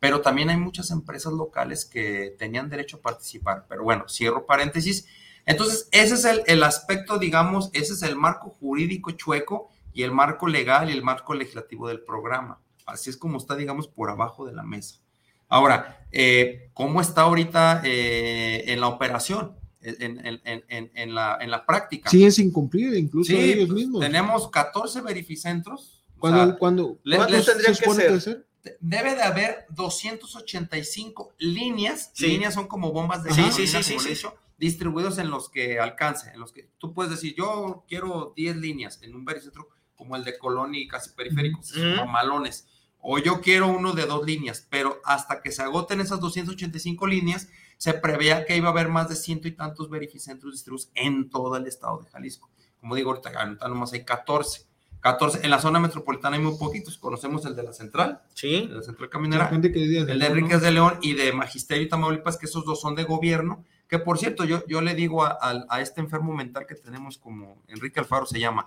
[0.00, 5.06] pero también hay muchas empresas locales que tenían derecho a participar, pero bueno, cierro paréntesis.
[5.44, 10.12] Entonces, ese es el, el aspecto, digamos, ese es el marco jurídico chueco y el
[10.12, 12.58] marco legal y el marco legislativo del programa.
[12.86, 15.03] Así es como está, digamos, por abajo de la mesa.
[15.48, 21.38] Ahora, eh, ¿cómo está ahorita eh, en la operación, en, en- en- en- en la,
[21.40, 22.08] en la práctica?
[22.10, 24.00] Siguen sin cumplir, incluso Sí, ellos pues, mismos.
[24.00, 26.04] tenemos 14 verificentros.
[26.16, 27.68] o Cuando, sea, cuando, le- ¿cuántos les- se tendría
[28.14, 28.46] que ser?
[28.62, 32.10] que debe de haber 285 líneas.
[32.14, 32.28] Sí.
[32.28, 34.22] Líneas son como bombas de Sí, gasolina, sí, sí, como sí, le he sí.
[34.22, 38.56] dicho, distribuidos en los que alcance, en los que tú puedes decir, yo quiero 10
[38.56, 42.66] líneas en un vericentro como el de Colón y casi periféricos, mamalones.
[43.06, 47.48] O yo quiero uno de dos líneas, pero hasta que se agoten esas 285 líneas,
[47.76, 51.54] se preveía que iba a haber más de ciento y tantos verificentros distribuidos en todo
[51.56, 52.48] el estado de Jalisco.
[52.80, 54.66] Como digo, ahorita, ahorita nomás hay 14.
[55.00, 55.40] 14.
[55.44, 56.96] En la zona metropolitana hay muy poquitos.
[56.96, 58.54] Conocemos el de la central, Sí.
[58.54, 60.26] el de la central caminera, el de.
[60.26, 63.98] Enríquez de León y de Magisterio y Tamaulipas, que esos dos son de gobierno, que
[63.98, 67.62] por cierto, yo, yo le digo a, a- a este enfermo mental que tenemos como
[67.68, 68.64] Enrique Alfaro se llama,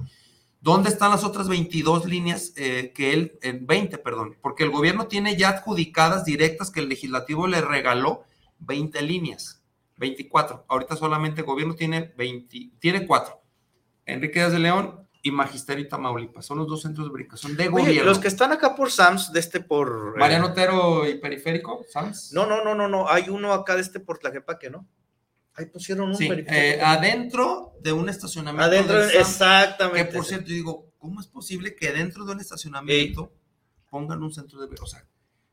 [0.62, 4.38] ¿dónde están las otras 22 líneas eh, que él, en 20, perdón?
[4.42, 8.24] Porque el gobierno tiene ya adjudicadas directas que el legislativo le regaló
[8.60, 9.64] 20 líneas,
[9.98, 10.66] 24.
[10.68, 13.42] Ahorita solamente el gobierno tiene 20, tiene 4.
[14.06, 16.46] Enrique Díaz de León y Magisterio y Tamaulipas.
[16.46, 18.04] Son los dos centros de verificación de Oye, gobierno.
[18.06, 20.14] los que están acá por Sams, de este por.
[20.16, 22.32] eh, Mariano Otero y Periférico, ¿sabes?
[22.34, 23.10] No, no, no, no, no.
[23.10, 24.88] Hay uno acá de este por Tlaquepaque, ¿no?
[25.58, 26.54] Ahí pusieron un Sí, periférico.
[26.54, 28.66] eh, adentro de un estacionamiento.
[28.66, 30.10] Adentro, del SAM, exactamente.
[30.10, 30.30] Que por sí.
[30.30, 33.34] cierto, yo digo, ¿cómo es posible que dentro de un estacionamiento
[33.90, 34.76] pongan un centro de.
[34.80, 35.06] O sea,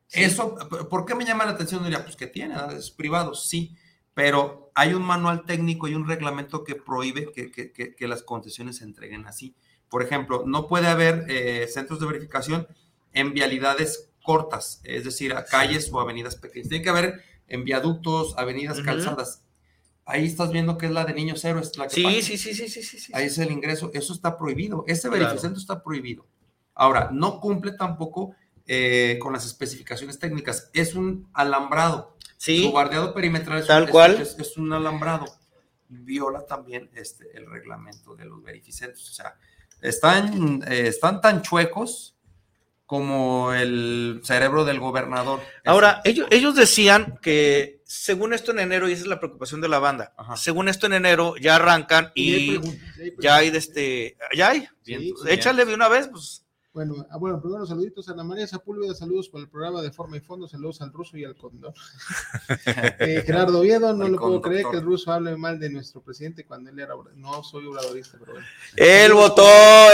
[0.07, 0.23] Sí.
[0.23, 0.55] eso,
[0.91, 1.83] ¿por qué me llama la atención?
[1.83, 3.75] Diría, pues que tiene, es privado, sí,
[4.13, 8.23] pero hay un manual técnico y un reglamento que prohíbe que, que- que- que las
[8.23, 9.55] concesiones se entreguen así.
[9.89, 12.69] Por ejemplo, no puede haber eh, centros de verificación
[13.13, 16.69] en vialidades cortas, es decir, a calles o avenidas pequeñas.
[16.69, 19.44] Tiene que haber en viaductos, avenidas, calzadas.
[20.07, 21.77] Ahí estás viendo que es la de Niños Héroes.
[21.79, 23.13] La que Sí, sí, sí, sí, sí, sí, sí.
[23.15, 23.91] Ahí es el ingreso.
[23.95, 24.85] Eso está prohibido.
[24.87, 25.35] Ese Claro.
[25.57, 26.27] está prohibido.
[26.75, 28.35] Ahora, no cumple tampoco
[28.67, 30.71] eh, con las especificaciones técnicas.
[30.73, 32.17] Es un alambrado.
[32.39, 34.21] Sí, Su bardeado perimetral es, Tal es- cual.
[34.21, 35.27] es- es un alambrado.
[35.89, 39.11] Viola también este, el reglamento de los verificentros.
[39.11, 39.37] O sea,
[39.83, 42.14] están, eh, están tan chuecos
[42.87, 45.41] como el cerebro del gobernador.
[45.65, 49.69] Ahora, ellos, ellos decían que según esto en enero, y esa es la preocupación de
[49.69, 50.37] la banda, Ajá.
[50.37, 54.69] según esto en enero ya arrancan Y hay preguntas, ya hay de este, ya hay.
[54.83, 55.15] Sí.
[55.29, 56.44] Échale de una vez, pues.
[56.75, 60.17] Bueno, ah, bueno, primero saluditos a Ana María Sepúlveda, saludos por el programa de Forma
[60.17, 61.73] y Fondo, saludos al ruso y al condón.
[62.99, 66.45] Eh, Gerardo Oviedo, no lo puedo creer que el ruso hable mal de nuestro presidente
[66.45, 68.47] cuando él era No soy obradorista, pero bueno.
[68.77, 69.45] Él votó,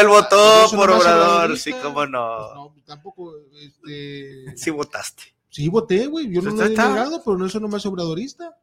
[0.00, 2.54] él votó ¿Ruso por Obrador, sí, cómo Pues no.
[2.54, 4.56] no, tampoco, este...
[4.56, 5.22] Sí votaste.
[5.50, 6.30] Sí, voté, güey.
[6.30, 8.56] Yo no Pues lo he negado, pero no soy nomás obradorista.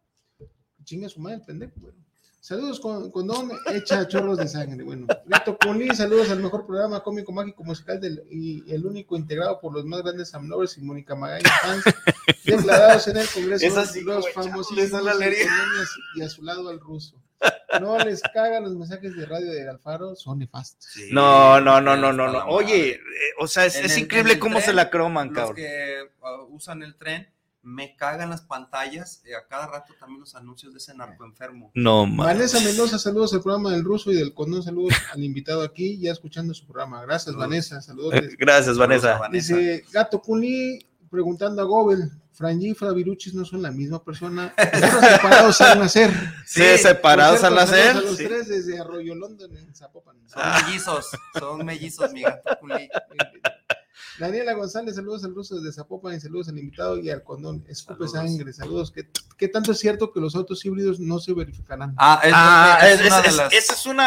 [0.83, 1.93] Chinga su madre, el pendejo, güey.
[2.39, 4.83] Saludos con, con Don Echa Chorros de Sangre.
[4.83, 9.59] Bueno, Rito Cunli, saludos al mejor programa cómico, mágico, musical del, y el único integrado
[9.59, 11.83] por los más grandes Amlovers y Mónica Magaña, fans
[12.45, 13.65] declarados en el Congreso.
[13.65, 15.01] Es así los famosísimos
[16.15, 17.21] y a su lado al ruso.
[17.81, 20.87] No les cagan los mensajes de radio de Alfaro, son nefastos.
[21.11, 22.45] No, no, no, no, no, no.
[22.47, 22.99] Oye, eh,
[23.39, 25.55] o sea, es, En es el- increíble cómo tren, se la croman, Los cabrón.
[25.55, 27.29] que uh, usan el tren
[27.67, 29.21] me cagan las pantallas.
[29.25, 31.71] eh, a cada rato también los anuncios de ese narco enfermo.
[31.75, 32.27] No, man.
[32.27, 36.13] Vanessa Mendoza, saludos al programa del ruso y del condón, saludos al invitado aquí, ya
[36.13, 37.01] escuchando su programa.
[37.01, 37.49] Gracias, Saludos.
[37.49, 38.13] Vanessa, saludos.
[38.39, 39.17] Gracias, Vanessa.
[39.17, 39.55] Vanessa.
[39.57, 40.79] Dice Gato Culi,
[41.09, 44.53] preguntando a Gobel, Franji y Fabiruchis no son la misma persona.
[45.11, 46.11] Separados al nacer.
[46.45, 47.97] Sí, separados al nacer.
[47.97, 48.23] A los sí.
[48.25, 50.15] tres desde Arroyo London, en Zapopan.
[50.27, 52.87] Son mellizos, son mellizos, mi gato culí.
[54.19, 57.63] Daniela González, saludos al ruso desde Zapopan y saludos al invitado y al condón.
[57.67, 58.11] Escupe Saludos.
[58.37, 58.91] sangre, saludos.
[58.91, 61.93] ¿Qué, qué tanto es cierto que los autos híbridos no se verificarán?
[61.97, 63.53] Ah, es, Ah, es las.
[63.53, 64.05] esa es una.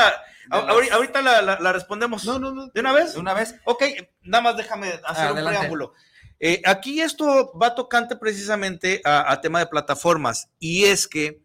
[0.50, 2.24] las- Ahorita la, la- la respondemos.
[2.24, 2.66] No, no, no.
[2.68, 3.14] ¿De una vez?
[3.14, 3.54] ¿De una vez?
[3.64, 3.84] Ok,
[4.22, 5.58] nada más déjame hacer un Adelante.
[5.58, 5.92] preámbulo.
[6.40, 11.42] Eh, aquí esto va tocante precisamente a, a tema de plataformas y es que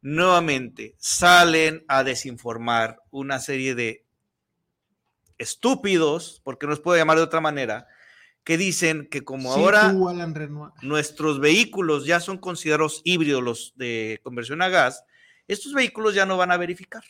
[0.00, 4.03] nuevamente salen a desinformar una serie de
[5.38, 7.86] estúpidos, porque no los puedo llamar de otra manera,
[8.44, 10.08] que dicen que como Sí, ahora tú,
[10.82, 15.04] nuestros vehículos ya son considerados híbridos los de conversión a gas,
[15.48, 17.04] estos vehículos ya no van a verificar.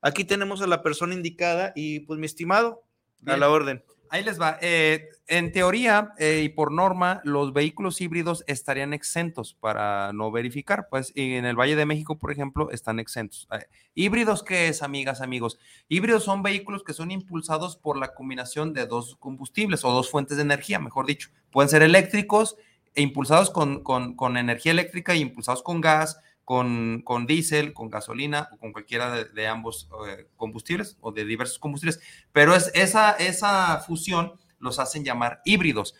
[0.00, 2.84] Aquí tenemos a la persona indicada y pues mi estimado,
[3.26, 3.82] a la orden.
[4.10, 4.58] Ahí les va.
[4.62, 10.88] Eh, en teoría eh, y por norma, los vehículos híbridos estarían exentos para no verificar.
[10.88, 13.46] Pues y en el Valle de México, por ejemplo, están exentos.
[13.52, 15.58] Eh, ¿Híbridos qué es, amigas, amigos?
[15.88, 20.36] Híbridos son vehículos que son impulsados por la combinación de dos combustibles o dos fuentes
[20.38, 21.28] de energía, mejor dicho.
[21.50, 22.56] Pueden ser eléctricos
[22.94, 26.18] e impulsados con, con- con energía eléctrica y impulsados con gas,
[26.48, 31.58] con, con diésel, con gasolina o con cualquiera de, ambos eh, combustibles o de diversos
[31.58, 32.00] combustibles
[32.32, 35.94] pero es, esa, esa fusión los hacen llamar híbridos.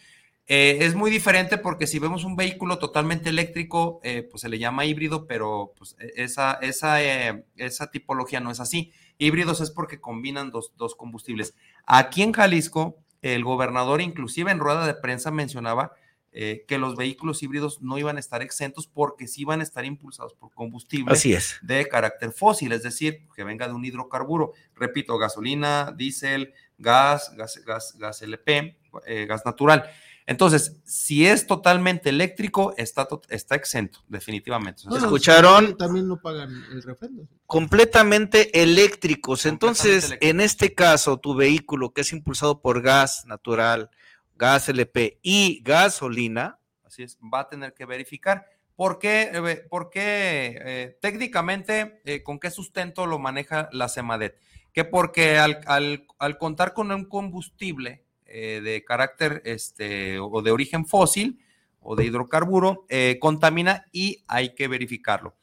[0.46, 4.58] Eh, es muy diferente porque si vemos un vehículo totalmente eléctrico, eh, pues se le
[4.58, 8.90] llama híbrido, pero pues, e- esa, esa, esa tipología no es así.
[9.18, 11.54] Híbridos es porque combinan dos, dos combustibles.
[11.84, 15.92] Aquí en Jalisco, el gobernador inclusive en rueda de prensa mencionaba
[16.40, 19.84] eh, que los vehículos híbridos no iban a estar exentos porque sí iban a estar
[19.84, 21.56] impulsados por combustible Así es.
[21.62, 24.52] de carácter fósil, es decir, que venga de un hidrocarburo.
[24.76, 29.90] Repito, gasolina, diésel, gas, gas, gas, gas LP, eh, gas natural.
[30.26, 34.82] Entonces, si es totalmente eléctrico, está, está exento, definitivamente.
[34.96, 35.76] Escucharon?
[35.76, 37.26] También no pagan el refrendo.
[37.46, 39.42] completamente eléctricos.
[39.42, 40.30] Completamente Entonces, eléctricos.
[40.30, 43.90] en este caso, tu vehículo que es impulsado por gas natural,
[44.38, 48.46] gas LP y gasolina, Así es, va a tener que verificar.
[48.74, 49.30] ¿Por qué?
[49.34, 54.38] Eh, Porque eh, técnicamente, eh, ¿con qué sustento lo maneja la CEMADET?
[54.72, 61.40] Que porque al, al- contar con un combustible de carácter este, o de origen fósil
[61.80, 62.84] o de hidrocarburo,
[63.20, 65.34] contamina y hay que verificarlo.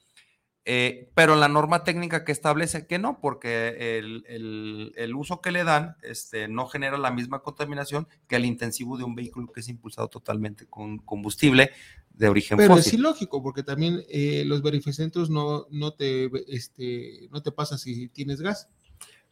[0.67, 5.51] Eh, pero la norma técnica que establece que no, porque el, el- el uso que
[5.51, 9.59] le dan este, no genera la misma contaminación que el intensivo de un vehículo que
[9.59, 11.69] es impulsado totalmente con combustible
[12.09, 12.99] de origen Pero es fósil.
[13.01, 18.41] ilógico, porque también eh, los verificentros no, no, te, este, no te pasa si tienes
[18.41, 18.67] gas.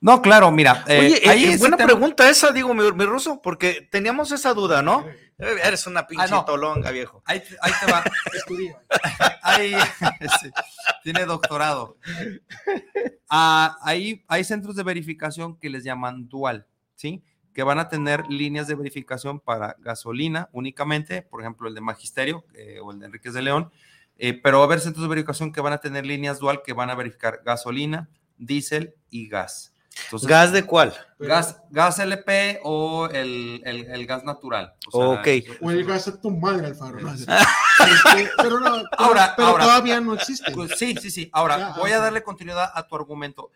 [0.03, 3.05] No, claro, mira, eh, Oye, eh, ahí eh, buena tema- pregunta esa, digo, mi, mi
[3.05, 5.07] ruso, porque teníamos esa duda, ¿no?
[5.07, 6.43] Eh, Eres una pinche no.
[6.43, 7.23] tolonga, viejo.
[7.25, 8.03] Ahí, ahí te va.
[8.33, 8.81] Estudia.
[9.41, 9.73] Ahí,
[10.41, 10.51] sí,
[11.03, 11.97] tiene doctorado.
[13.29, 17.23] Ah, ahí hay centros de verificación que les llaman dual, ¿sí?
[17.53, 22.43] Que van a tener líneas de verificación para gasolina únicamente, por ejemplo, el de Magisterio
[22.55, 23.71] eh, o el de Enríquez de León,
[24.17, 26.73] eh, pero va a haber centros de verificación que van a tener líneas dual que
[26.73, 29.72] van a verificar gasolina, diésel y gas.
[30.05, 30.93] Entonces, ¿Gas de cuál?
[31.19, 34.73] gas, gas LP o el, el- el gas natural.
[34.91, 35.27] O sea, Ok.
[35.27, 36.97] eso- O el gas a tu madre, Alfaro.
[37.83, 40.51] Este, pero no, pero- Ahora- pero ahora- todavía no existe.
[40.51, 41.29] Pues sí, sí, sí.
[41.33, 43.49] Ahora, Ya, voy a darle continuidad a tu argumento.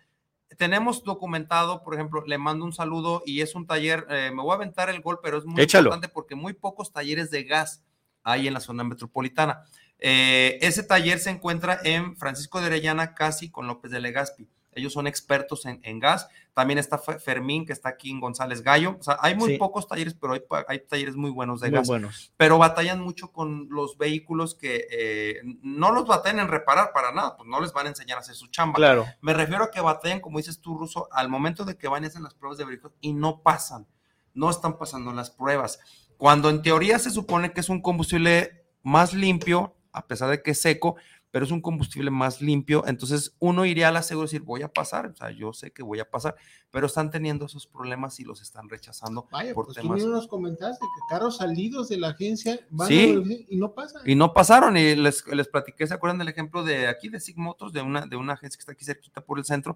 [0.57, 4.51] Tenemos documentado, por ejemplo, le mando un saludo y es un taller, eh, me voy
[4.51, 5.89] a aventar el gol, pero es muy Échalo.
[5.89, 7.83] importante porque muy pocos talleres de gas
[8.23, 9.63] hay en la zona metropolitana.
[9.99, 14.47] Eh, ese taller se encuentra en Francisco de Orellana, casi con López de Legazpi.
[14.77, 16.27] Ellos son expertos en, en gas.
[16.53, 18.95] También está Fe- Fermín, que está aquí en González Gallo.
[18.99, 19.57] O sea, hay muy Sí.
[19.57, 20.33] pocos talleres, pero
[20.67, 22.31] hay, talleres muy buenos de Muy gas buenos.
[22.37, 27.35] pero batallan mucho con los vehículos que eh, no los batallan en reparar para nada,
[27.35, 28.75] pues no les van a enseñar a hacer su chamba.
[28.77, 29.05] Claro.
[29.21, 32.07] Me refiero a que batallan, como dices tú, Ruso, al momento de que van y
[32.07, 33.87] hacen las pruebas de verificación y no pasan,
[34.33, 35.79] no están pasando las pruebas.
[36.17, 40.51] Cuando en teoría se supone que es un combustible más limpio, a pesar de que
[40.51, 40.95] es seco,
[41.31, 44.61] pero es un combustible más limpio, entonces uno iría a la segura y decir, voy
[44.61, 46.35] a pasar, o sea, yo sé que voy a pasar,
[46.71, 50.11] pero están teniendo esos problemas y los están rechazando Vaya, por pues tú temas mismo
[50.11, 53.15] nos comentaste que carros salidos de la agencia van Sí.
[53.15, 54.01] a y no pasan.
[54.05, 57.37] Y no pasaron, y les, les platiqué, ¿se acuerdan del ejemplo de aquí de Sig
[57.37, 59.75] Motors, de una, de una agencia que está aquí cerquita por el centro?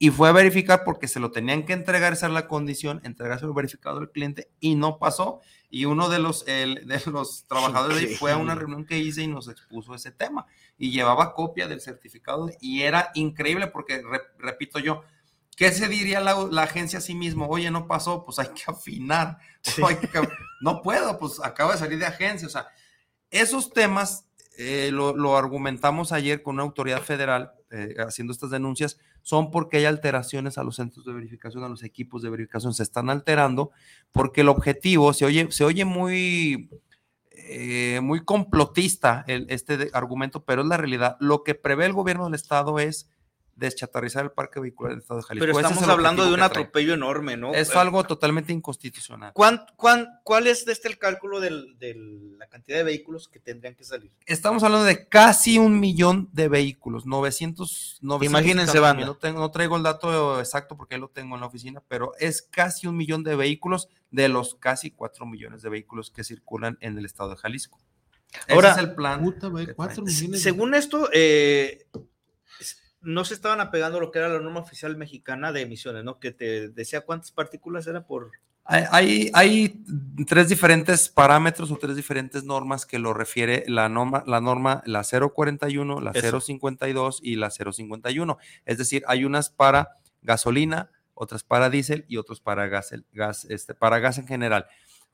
[0.00, 3.52] Y fue a verificar porque se lo tenían que entregar, esa es la condición, entregárselo
[3.52, 5.40] verificado al cliente y no pasó.
[5.70, 8.98] Y uno de los, el- de los trabajadores de ahí fue a una reunión que
[8.98, 10.46] hice y nos expuso ese tema.
[10.78, 15.02] Y llevaba copia del certificado y era increíble porque, re- repito yo,
[15.56, 17.48] ¿Qué se diría la, la agencia a sí mismo?
[17.48, 19.38] Oye, no pasó, pues hay que afinar.
[19.82, 20.08] o hay que
[20.60, 22.46] no puedo, pues acaba de salir de agencia.
[22.46, 22.68] O sea,
[23.32, 24.26] esos temas
[24.56, 29.76] eh, lo, lo argumentamos ayer con una autoridad federal eh, haciendo estas denuncias, son porque
[29.76, 33.70] hay alteraciones a los centros de verificación, a los equipos de verificación, se están alterando,
[34.12, 36.70] porque el objetivo se oye, se oye muy,
[37.30, 41.16] eh, muy complotista este argumento, pero es la realidad.
[41.20, 43.08] Lo que prevé el gobierno del estado es
[43.58, 45.42] deschatarrizar el parque vehicular del estado de Jalisco.
[45.46, 47.52] Pero es estamos hablando de un atropello enorme, ¿no?
[47.54, 49.32] Es Eh, algo totalmente inconstitucional.
[49.34, 51.50] ¿cuán- cuán- cuál es este el cálculo de
[52.38, 54.12] la cantidad de vehículos que tendrían que salir?
[54.26, 59.06] Estamos hablando de casi un millón de vehículos, 900, 900 Imagínense, mil.
[59.06, 62.12] No, tengo- no traigo el dato exacto porque ahí lo tengo en la oficina, pero
[62.18, 66.78] es casi un millón de vehículos de los casi cuatro millones de vehículos que circulan
[66.80, 67.78] en el estado de Jalisco.
[68.48, 69.20] Ahora, Ese es el plan.
[69.22, 70.30] Puta, cuatro millones.
[70.32, 71.86] de- Según esto, eh,
[73.00, 76.18] no se estaban apegando a lo que era la norma oficial mexicana de emisiones, ¿no?
[76.18, 78.32] Que te decía cuántas partículas era por...
[78.70, 79.82] Hay, hay,
[80.26, 85.04] tres diferentes parámetros o tres diferentes normas que lo refiere la norma, la norma, la
[85.04, 86.40] 041, la Eso.
[86.42, 88.36] 052 y la 051.
[88.66, 93.74] Es decir, hay unas para gasolina, otras para diésel y otros para gas, gas, este,
[93.74, 94.66] para gas en general.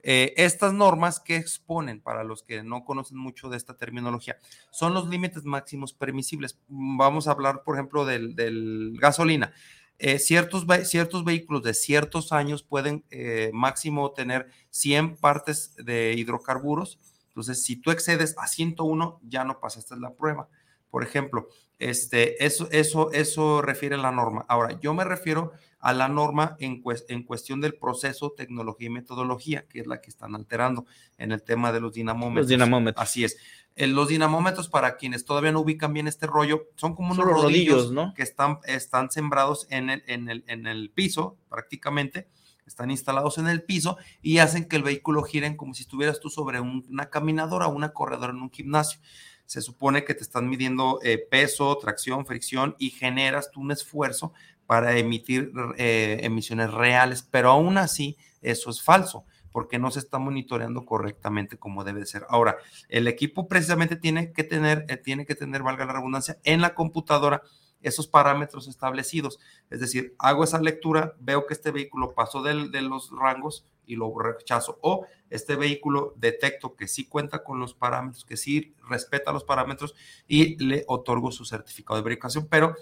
[0.06, 4.36] Eh, estas normas que exponen, para los que no conocen mucho de esta terminología,
[4.70, 6.58] son los límites máximos permisibles.
[6.68, 9.54] Vamos a hablar, por ejemplo, del, gasolina.
[9.98, 16.98] Eh, ciertos, ciertos vehículos de ciertos años pueden eh, máximo tener 100 partes de hidrocarburos.
[17.28, 20.48] Entonces, si tú excedes a 101, ya no pasaste la prueba.
[20.90, 21.48] Por ejemplo,
[21.78, 24.44] este, eso, eso, eso refiere a la norma.
[24.48, 25.52] Ahora, yo me refiero
[25.84, 30.00] a la norma en, cues- en cuestión del proceso, tecnología y metodología, que es la
[30.00, 30.86] que están alterando
[31.18, 32.44] en el tema de los dinamómetros.
[32.44, 33.02] Los dinamómetros.
[33.02, 33.36] Así es.
[33.76, 37.42] Eh, los dinamómetros, para quienes todavía no ubican bien este rollo, son como unos los
[37.42, 38.14] rodillos, rodillos, ¿no?
[38.14, 42.28] que están, están sembrados en el, en, el, en el piso prácticamente,
[42.66, 46.30] están instalados en el piso y hacen que el vehículo gire como si estuvieras tú
[46.30, 49.00] sobre un- una caminadora o una corredora en un gimnasio.
[49.44, 54.32] Se supone que te están midiendo eh, peso, tracción, fricción y generas tú un esfuerzo
[54.66, 60.18] para emitir eh, emisiones reales, pero aún así eso es falso porque no se está
[60.18, 62.26] monitoreando correctamente como debe ser.
[62.28, 62.56] Ahora,
[62.88, 66.74] el equipo precisamente tiene que tener, eh, tiene que tener, valga la redundancia, en la
[66.74, 67.40] computadora
[67.80, 69.38] esos parámetros establecidos.
[69.70, 74.12] Es decir, hago esa lectura, veo que este vehículo pasó de los rangos y lo
[74.18, 74.78] rechazo.
[74.82, 79.94] O este vehículo detecto que sí cuenta con los parámetros, que sí respeta los parámetros
[80.26, 82.48] y le otorgo su certificado de verificación.
[82.50, 82.74] Pero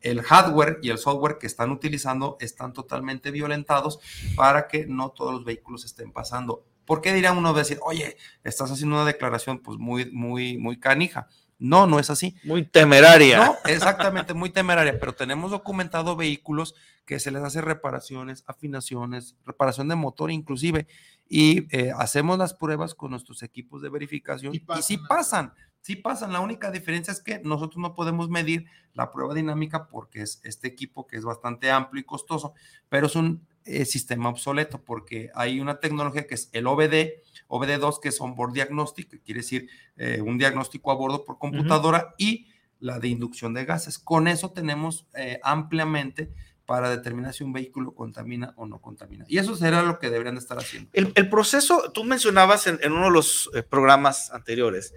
[0.00, 4.00] el hardware y el software que están utilizando están totalmente violentados
[4.36, 6.64] para que no todos los vehículos estén pasando.
[6.84, 11.28] ¿Por qué dirá uno decir, oye, estás haciendo una declaración pues muy, muy, muy canija?
[11.58, 12.36] No, no es así.
[12.44, 13.44] Muy temeraria.
[13.46, 16.74] No, exactamente, muy temeraria, pero tenemos documentado vehículos
[17.06, 20.86] que se les hace reparaciones, afinaciones, reparación de motor inclusive,
[21.28, 25.08] y eh, hacemos las pruebas con nuestros equipos de verificación Y y, pasan sí las
[25.08, 25.54] pasan,
[25.86, 26.32] sí pasan.
[26.32, 30.66] La única diferencia es que nosotros no podemos medir la prueba dinámica porque es este
[30.66, 32.54] equipo que es bastante amplio y costoso,
[32.88, 38.00] pero es un eh, sistema obsoleto porque hay una tecnología que es el OBD, OBD2,
[38.00, 42.48] que es Onboard Diagnostic, que quiere decir eh, un diagnóstico a bordo por computadora, y
[42.80, 44.00] la de inducción de gases.
[44.00, 46.32] Con eso tenemos eh, ampliamente
[46.66, 49.24] para determinar si un vehículo contamina o no contamina.
[49.28, 50.90] Y eso será lo que deberían de estar haciendo.
[50.92, 54.92] El, el proceso, tú mencionabas en, en uno de los eh, programas anteriores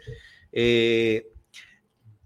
[0.52, 1.32] eh,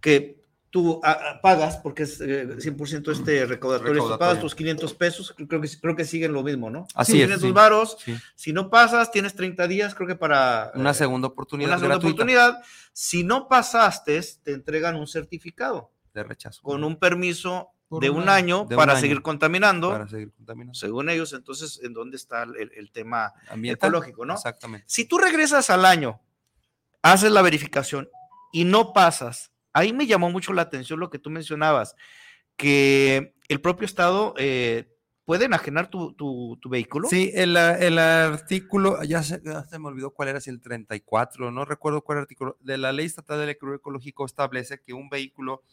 [0.01, 0.99] que tú
[1.43, 4.17] pagas, porque es eh, 100% este recaudatorio, tú Recaudatorio.
[4.17, 6.88] pagas tus 500 pesos, creo que, creo que siguen lo mismo, ¿no?
[6.95, 7.45] Así Sí, es, Tienes sí.
[7.47, 8.15] tus varos, Sí.
[8.36, 10.71] si no pasas, tienes 30 días, creo que para...
[10.74, 12.63] Una eh, segunda oportunidad una segunda gratuita oportunidad.
[12.91, 16.61] Si no pasaste, te entregan un certificado de rechazo.
[16.63, 18.63] con un permiso de un un año.
[18.63, 19.01] un para año.
[19.01, 20.74] seguir contaminando, para seguir contaminando.
[20.74, 21.34] según ellos.
[21.34, 23.89] Entonces, ¿en dónde está el, el tema Ambiental.
[23.89, 24.34] ecológico, no?
[24.34, 24.86] Exactamente.
[24.89, 26.19] Si tú regresas al año,
[27.04, 28.10] haces la verificación
[28.51, 31.95] y no pasas, ahí me llamó mucho la atención lo que tú mencionabas,
[32.56, 34.89] que el propio Estado eh,
[35.26, 37.08] puede enajenar tu, vehículo.
[37.10, 42.20] Sí, el, artículo, ya se, me olvidó cuál era, si el 34, no recuerdo cuál
[42.20, 45.64] artículo, de la Ley Estatal del Ecológico establece que un vehículo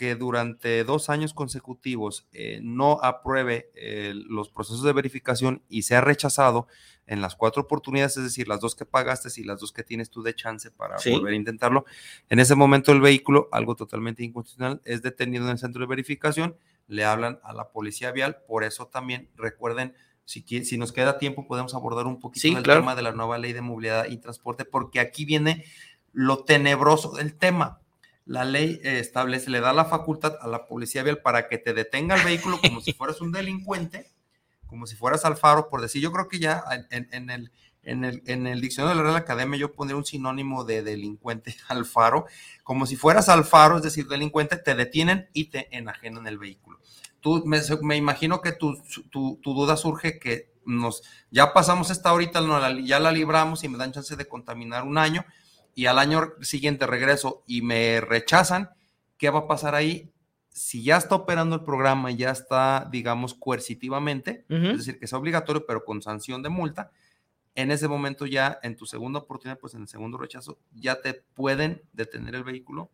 [0.00, 6.00] que durante dos años consecutivos eh, no apruebe eh, los procesos de verificación y sea
[6.00, 6.68] rechazado
[7.06, 10.08] en las cuatro oportunidades, es decir, las dos que pagaste y las dos que tienes
[10.08, 11.10] tú de chance para Sí.
[11.10, 11.84] volver a intentarlo,
[12.30, 16.56] en ese momento el vehículo, algo totalmente inconstitucional, es detenido en el centro de verificación,
[16.88, 19.92] le hablan a la policía vial, por eso también recuerden
[20.24, 22.80] si, si nos queda tiempo, podemos abordar un poquito Sí, el claro.
[22.80, 25.62] tema de la nueva ley de movilidad y transporte, porque aquí viene
[26.12, 27.82] lo tenebroso del tema.
[28.30, 31.74] La ley eh, establece, le da la facultad a la policía vial para que te
[31.74, 34.08] detenga el vehículo como si fueras un delincuente,
[34.68, 36.62] como si fueras al faro, por decir, yo creo que ya
[36.92, 37.50] en, el,
[37.82, 41.56] en, el, en el diccionario de la Real Academia yo pondría un sinónimo de delincuente
[41.68, 42.26] al faro,
[42.62, 46.78] como si fueras al faro, es decir, delincuente, te detienen y te enajenan el vehículo.
[47.18, 51.02] Tú, me, imagino que tu, tu, tu, duda surge que nos,
[51.32, 52.40] ya pasamos esta ahorita,
[52.84, 55.24] ya la libramos y me dan chance de contaminar un año,
[55.74, 58.70] y al año siguiente regreso y me rechazan,
[59.16, 60.10] ¿qué va a pasar ahí?
[60.50, 64.70] Si ya está operando el programa, ya está, digamos, coercitivamente, uh -huh.
[64.72, 66.90] es decir, que es obligatorio, pero con sanción de multa,
[67.54, 71.14] en ese momento ya, en tu segunda oportunidad, pues en el segundo rechazo, ya te
[71.14, 72.90] pueden detener el vehículo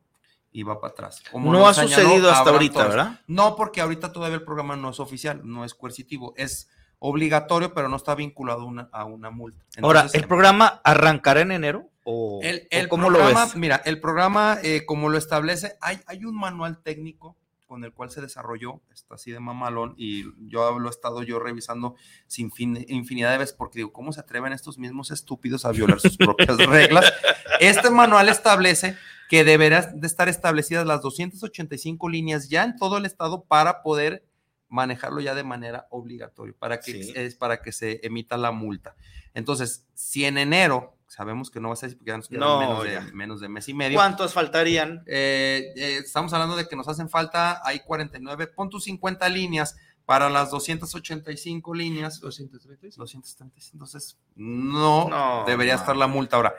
[0.52, 1.22] y va para atrás.
[1.30, 2.96] Como no ha sucedido hasta ahorita, Torres.
[2.96, 3.20] ¿verdad?
[3.26, 6.68] No, porque ahorita todavía el programa no es oficial, no es coercitivo, es
[6.98, 9.62] obligatorio, pero no está vinculado una, a una multa.
[9.76, 11.90] Entonces, Ahora, ¿el programa arrancará en enero?
[12.09, 13.57] ¿O, el, el o cómo programa, lo ves?
[13.57, 17.36] Mira, el programa, eh, como lo establece, hay, hay un manual técnico
[17.66, 21.40] con el cual se desarrolló, está así de mamalón, y yo lo he estado yo
[21.40, 21.96] revisando
[22.28, 25.98] sin fin, infinidad de veces, porque digo, ¿cómo se atreven estos mismos estúpidos a violar
[25.98, 27.12] sus propias reglas?
[27.59, 28.96] Este manual establece
[29.28, 34.24] que deberán de estar establecidas las 285 líneas ya en todo el estado para poder
[34.68, 37.12] manejarlo ya de manera obligatoria, para que, sí.
[37.16, 38.94] es para que se emita la multa.
[39.34, 42.59] Entonces, si en enero sabemos que no va a ser porque ya nos quedan No,
[42.59, 43.96] menos, de, menos de mes y medio.
[43.98, 45.02] ¿Cuántos faltarían?
[45.07, 49.76] Eh, eh, estamos hablando de que nos hacen falta, hay 49, pon tus 50 líneas
[50.04, 52.20] para las 285 líneas.
[52.20, 52.96] 236.
[52.96, 55.80] 236, entonces no, No, debería no.
[55.80, 56.36] estar la multa.
[56.36, 56.54] Ahora,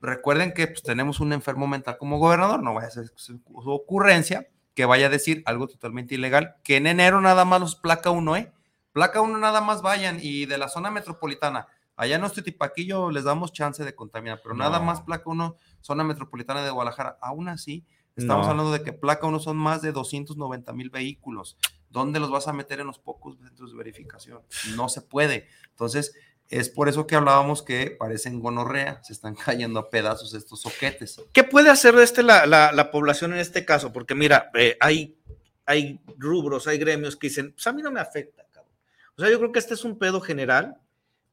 [0.00, 3.70] recuerden que pues, tenemos un enfermo mental como gobernador, no vaya a ser su, su
[3.70, 8.10] ocurrencia que vaya a decir algo totalmente ilegal, que en enero nada más los placa
[8.10, 8.52] uno, ¿eh?
[8.92, 11.66] Placa uno nada más vayan y de la zona metropolitana,
[11.96, 16.04] allá en nuestro tipaquillo les damos chance de contaminar, pero nada más placa uno, zona
[16.04, 17.84] metropolitana de Guadalajara, aún así,
[18.16, 18.50] estamos No.
[18.52, 21.56] hablando de que placa uno son más de 290 mil vehículos.
[21.90, 24.40] ¿Dónde los vas a meter en los pocos centros de verificación?
[24.76, 25.46] No se puede.
[25.70, 26.14] Entonces,
[26.48, 31.20] es por eso que hablábamos que parecen gonorrea, se están cayendo a pedazos estos soquetes.
[31.32, 33.92] ¿Qué puede hacer este la, la- la población en este caso?
[33.92, 35.18] Porque mira, eh, hay,
[35.66, 38.72] hay rubros, hay gremios que dicen, pues a mí no me afecta, cabrón.
[39.16, 40.78] O sea, yo creo que este es un pedo general,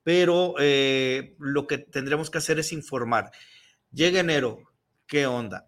[0.03, 3.31] pero eh, lo que tendremos que hacer es informar.
[3.91, 4.59] Llega enero,
[5.07, 5.67] ¿qué onda?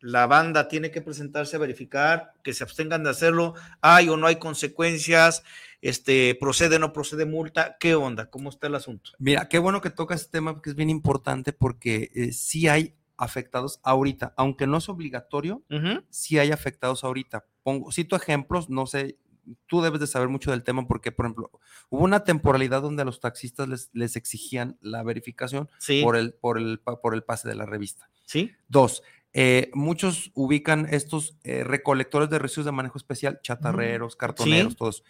[0.00, 4.26] La banda tiene que presentarse a verificar, que se abstengan de hacerlo, hay o no
[4.26, 5.42] hay consecuencias,
[5.82, 8.30] este, procede o no procede multa, ¿qué onda?
[8.30, 9.10] ¿Cómo está el asunto?
[9.18, 12.94] Mira, qué bueno que tocas este tema porque es bien importante porque eh, sí hay
[13.18, 16.02] afectados ahorita, aunque no es obligatorio, Ujú.
[16.08, 17.44] sí hay afectados ahorita.
[17.62, 19.18] Pongo, cito ejemplos, no sé,
[19.66, 21.50] tú debes de saber mucho del tema porque, por ejemplo,
[21.88, 26.34] hubo una temporalidad donde a los taxistas les, les exigían la verificación Sí, por, el,
[26.34, 28.10] por, el, por el pase de la revista.
[28.24, 34.72] sí, Dos, eh, muchos ubican estos eh, recolectores de residuos de manejo especial, chatarreros, cartoneros,
[34.72, 34.76] Sí.
[34.78, 35.04] todos.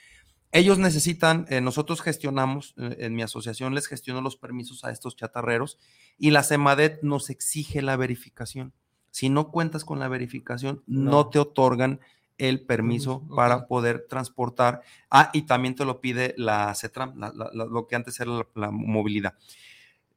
[0.53, 5.79] Ellos necesitan, eh, nosotros gestionamos, en mi asociación les gestiono los permisos a estos chatarreros
[6.19, 8.73] y la CEMADET nos exige la verificación.
[9.13, 11.29] Si no cuentas con la verificación, no, No.
[11.31, 12.01] te otorgan
[12.41, 14.83] el permiso para poder transportar.
[15.11, 18.31] Ah, y también te lo pide la CETRAM, la- la- la- lo que antes era
[18.55, 19.35] la- movilidad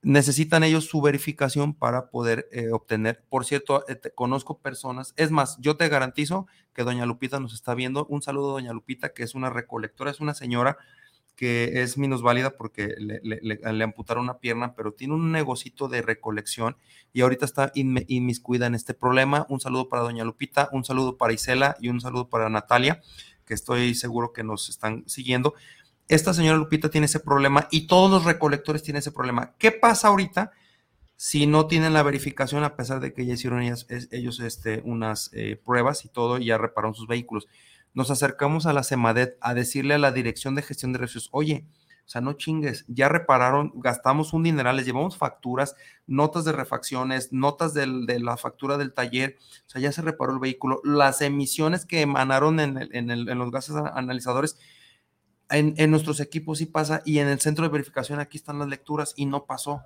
[0.01, 3.23] necesitan ellos su verificación para poder eh, obtener.
[3.29, 7.53] Por cierto, eh, te- conozco personas, es más, yo te garantizo que doña Lupita nos
[7.53, 8.05] está viendo.
[8.07, 10.77] Un saludo doña Lupita, que es una recolectora, es una señora
[11.35, 16.77] que es minusválida porque le, le- amputaron una pierna, pero tiene un negocito de recolección
[17.11, 19.45] y ahorita está inmiscuida en este problema.
[19.49, 23.01] Un saludo para doña Lupita, un saludo para Isela y un saludo para Natalia,
[23.45, 25.53] que estoy seguro que nos están siguiendo
[26.09, 29.53] esta señora Lupita tiene ese problema y todos los recolectores tienen ese problema.
[29.57, 30.51] ¿Qué pasa ahorita
[31.15, 35.29] si no tienen la verificación a pesar de que ya hicieron ellas- ellos este, unas
[35.33, 37.47] eh, pruebas y todo y ya repararon sus vehículos?
[37.93, 41.67] Nos acercamos a la CEMADET a decirle a la Dirección de Gestión de Residuos, oye,
[42.05, 45.75] o sea, no chingues, ya repararon, gastamos un dineral, les llevamos facturas,
[46.05, 47.87] notas de refacciones, notas de
[48.19, 52.59] la factura del taller, o sea, ya se reparó el vehículo, las emisiones que emanaron
[52.59, 54.57] en, el- en el- los gases analizadores,
[55.49, 58.67] en, en nuestros equipos sí pasa y en el centro de verificación aquí están las
[58.67, 59.83] lecturas y no pasó.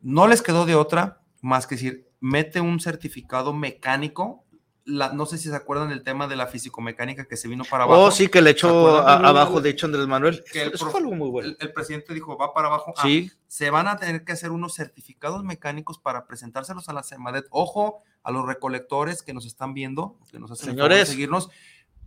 [0.00, 4.44] No les quedó de otra más que decir, mete un certificado mecánico.
[4.90, 7.84] La, no sé si se acuerdan del tema de la físico-mecánica que se vino para
[7.84, 8.04] abajo.
[8.04, 10.42] Oh, sí, que le ¿Se echó abajo, de hecho, Andrés Manuel.
[10.50, 11.50] Que el Eso prof- fue algo muy bueno.
[11.50, 12.94] El, el presidente dijo, va para abajo.
[12.96, 17.02] Ah, Sí, se van a tener que hacer unos certificados mecánicos para presentárselos a la
[17.02, 17.46] CEMADET.
[17.50, 21.08] Ojo a los recolectores que nos están viendo, que nos hacen Señores.
[21.08, 21.50] seguirnos.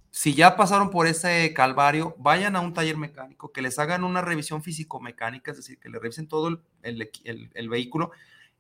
[0.09, 4.21] Si ya pasaron por ese calvario, vayan a un taller mecánico, que les hagan una
[4.21, 6.47] revisión físico-mecánica, es decir, que le revisen todo
[6.81, 8.11] el- el vehículo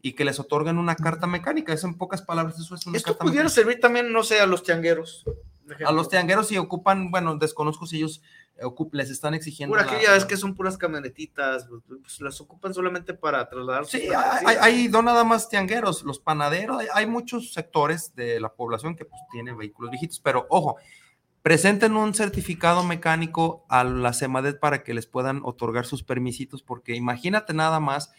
[0.01, 1.73] y que les otorguen una carta mecánica.
[1.73, 3.55] Eso en pocas palabras, eso es una Esto carta pudiera mecánica.
[3.61, 5.25] servir también, no sé, a los tiangueros.
[5.85, 8.21] A los tiangueros si ocupan, bueno, desconozco si ellos
[8.57, 9.75] eh, les están exigiendo.
[9.75, 13.85] Por la- aquí ya ves que son puras camionetitas, pues, las ocupan solamente para trasladar.
[13.85, 14.01] Sí,
[14.45, 18.95] hay, hay- no nada más tiangueros, los panaderos, hay, hay muchos sectores de la población
[18.97, 20.75] que pues, tienen vehículos viejitos, pero ojo,
[21.41, 26.95] presenten un certificado mecánico a la CEMADET para que les puedan otorgar sus permisitos, porque
[26.95, 28.11] imagínate nada más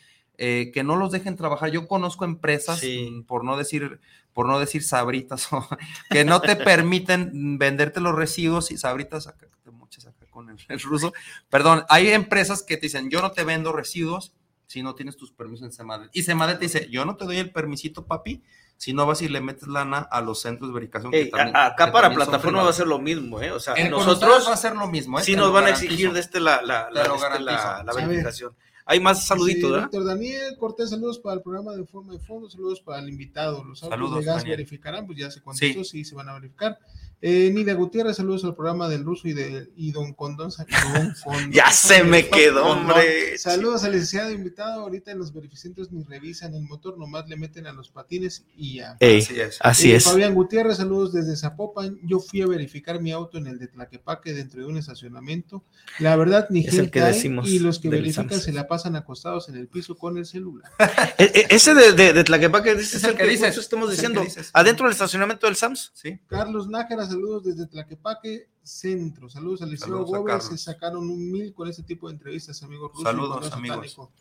[0.44, 1.70] eh, que no los dejen trabajar.
[1.70, 3.08] Yo conozco empresas, Sí.
[3.12, 4.00] mm, por no decir,
[4.32, 5.48] por no decir sabritas,
[6.10, 10.56] que no te permiten venderte los residuos y sabritas acá, te mochas acá con el,
[10.68, 11.12] el ruso.
[11.48, 14.32] Perdón, hay empresas que te dicen, yo no te vendo residuos
[14.66, 16.10] si no tienes tus permisos en Semadet.
[16.12, 18.42] Y Semadet te dice, yo no te doy el permisito, papi,
[18.78, 21.14] si no vas y le metes lana a los centros de verificación.
[21.14, 23.52] Ey, que también- a- acá que para también plataforma va a ser lo mismo, ¿eh?
[23.52, 25.22] O sea, En- nosotros va a ser lo mismo, ¿eh?
[25.22, 28.56] sí Te nos van a exigir de este la, la, la, este, la- verificación.
[28.84, 29.82] Hay más saluditos, Sí, ¿verdad?
[29.82, 33.62] Doctor Daniel Cortés, saludos para el programa de forma de fondo, saludos para el invitado.
[33.64, 34.56] Los Saludos, de gas Daniel.
[34.56, 35.44] verificarán, pues ya se Sí.
[35.44, 36.04] contestó, sí.
[36.04, 36.78] se van a verificar.
[37.24, 40.50] Eh, Nida Gutiérrez, saludos al programa del ruso y de y Don Condón.
[40.50, 40.66] Don
[41.24, 43.38] Condón- Ya se me quedó, hombre.
[43.38, 44.80] Saludos al licenciado invitado.
[44.82, 48.78] Ahorita en los verificentos ni revisan el motor, nomás le meten a los patines y
[48.78, 48.96] ya.
[48.98, 49.58] Ey, Así es.
[49.60, 50.04] así Eh, es.
[50.04, 51.96] Fabián Gutiérrez, saludos desde Zapopan.
[52.02, 55.62] Yo fui a verificar mi auto en el de Tlaquepaque dentro de un estacionamiento.
[56.00, 59.48] La verdad, ni Es el que decimos y los que verifican se la pasan acostados
[59.48, 60.68] en el piso con el celular.
[61.18, 64.22] E- e- ese de, de, de Tlaquepaque dice, Es el que dices, justo estamos diciendo.
[64.22, 64.50] dices.
[64.52, 65.92] Adentro del estacionamiento del Sams.
[65.94, 66.18] Sí.
[66.26, 69.28] Carlos Nájera, saludos desde Tlaquepaque Centro.
[69.28, 70.44] Saludos al Liceo Gómez.
[70.44, 73.04] Se sacaron un mil con este tipo de entrevistas, amigos rusos.
[73.04, 73.76] Saludos, amigos.
[73.90, 74.12] Satánico.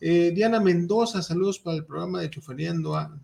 [0.00, 3.16] Eh, Diana Mendoza, saludos para el programa de Chuferiando a.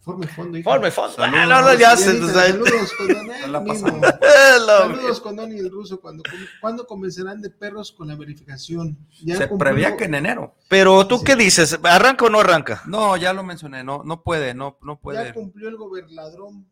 [0.00, 0.58] Forme fondo.
[0.58, 0.68] hija.
[0.68, 1.14] Forme fondo.
[1.14, 1.40] Saludos.
[1.42, 3.08] Ah, no, no, ya se saludos con.
[4.56, 6.00] Saludos con el ruso.
[6.00, 6.22] ¿Cuándo,
[6.60, 8.96] ¿Cuándo comenzarán de perros con la verificación?
[9.22, 10.54] Ya Se cumplió- prevía que en enero.
[10.68, 11.24] Pero tú Sí.
[11.24, 12.82] qué dices, ¿arranca o no arranca?
[12.86, 15.34] No, ya lo mencioné, no, no puede, no, no ya puede.
[15.34, 16.66] cumplió el gobernadrón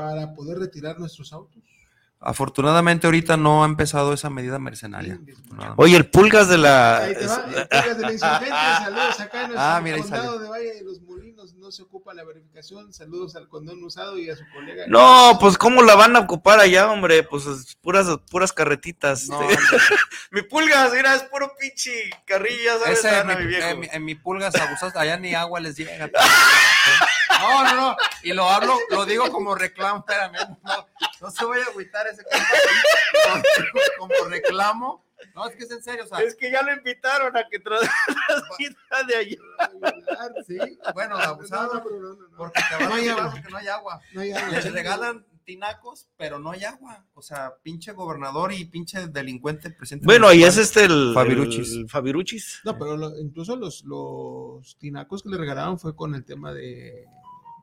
[0.00, 1.62] para poder retirar nuestros autos.
[2.22, 5.18] Afortunadamente ahorita no ha empezado esa medida mercenaria.
[5.76, 6.98] Oye, el pulgas de la.
[6.98, 8.48] Ahí te va, el Pulgas de la Insurgente,
[8.84, 10.38] saludos acá en nuestro Ah, mira, ahí condado salió.
[10.40, 14.28] de Valle de los Molinos, no se ocupa la verificación, saludos al condón usado y
[14.28, 14.84] a su colega.
[14.88, 19.26] No, pues cómo la van a ocupar allá, hombre, pues es puras, puras carretitas.
[19.28, 19.40] No,
[20.30, 22.98] mi pulgas, mira, es puro pinche carrilla, ¿sabes?
[22.98, 23.66] ese, Ana, mi- mi viejo.
[23.66, 26.10] en, mi, en mi pulgas abusadas, allá ni agua les llega.
[27.38, 27.96] No, no, no.
[28.22, 30.56] Y lo hablo, lo digo como reclamo, espérame.
[30.64, 30.86] No,
[31.20, 33.42] no se vaya a agüitar ese compa.
[33.98, 35.04] Como reclamo.
[35.34, 37.62] No, es que es en serio, o sea, Es que ya lo invitaron a que
[37.62, 37.78] tra-
[38.26, 39.36] transmita de allá.
[40.46, 40.58] Sí.
[40.94, 42.36] bueno, No, abusado, no, pero no, no, no.
[42.36, 43.32] porque te van No a hay llevar agua.
[43.32, 44.00] porque no hay agua.
[44.12, 44.48] No hay agua.
[44.50, 47.04] Les regalan tinacos, pero no hay agua.
[47.14, 50.06] O sea, pinche gobernador y pinche delincuente presidente.
[50.06, 51.72] Bueno, y es este el Fabiruchis.
[51.72, 52.60] el Fabiruchis.
[52.64, 57.06] No, pero lo- incluso los, los tinacos que le regalaron fue con el tema de.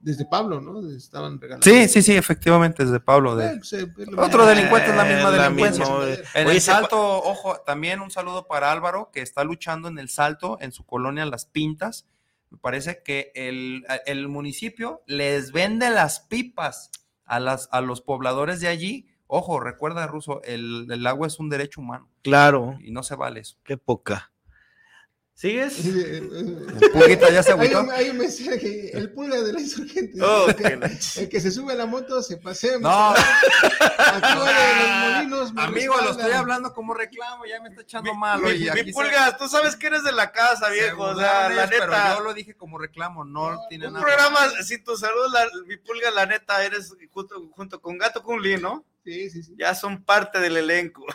[0.01, 0.79] Desde Pablo, ¿no?
[0.89, 1.63] Estaban regalando.
[1.63, 3.35] Sí, sí, sí, efectivamente, desde Pablo.
[3.35, 3.47] De...
[3.47, 5.85] Eh, pues, eh, es lo Otro delincuente es la misma Eh, la delincuencia.
[5.85, 6.23] misma, eh.
[6.35, 10.09] En Oye, el salto, ojo, también un saludo para Álvaro, que está luchando en el
[10.09, 12.07] salto en su colonia Las Pintas.
[12.49, 16.91] Me parece que el, el municipio les vende las pipas
[17.25, 19.07] a, las, a los pobladores de allí.
[19.27, 23.41] Ojo, recuerda, Ruso, el, el agua es un derecho humano Claro, y no se vale
[23.41, 23.57] eso.
[23.65, 24.31] qué poca.
[25.39, 25.85] ¿Sigues?
[25.85, 27.81] Eh, eh, El Pulguita ya se Hay agüitó.
[27.83, 30.19] un, hay un mensaje, el pulga de la insurgente.
[30.19, 32.79] Oh, el, que, la el que se sube a la moto se pasea.
[32.79, 33.13] No.
[33.13, 35.53] De los molinos.
[35.53, 38.41] me Amigo, lo estoy hablando como reclamo, ya me está echando mal.
[38.41, 41.03] Mi, oye, mi aquí se- tú sabes que eres de la casa, se viejo.
[41.03, 42.15] O sea, la ellos, pero neta.
[42.17, 44.05] yo lo dije como reclamo, no tiene Un nada.
[44.05, 48.57] programa, si tu salud, la, mi pulga, la neta, eres junto, junto con Gato Kunli,
[48.57, 48.83] ¿no?
[49.03, 49.53] Sí, sí, sí.
[49.57, 51.05] Ya son parte del elenco.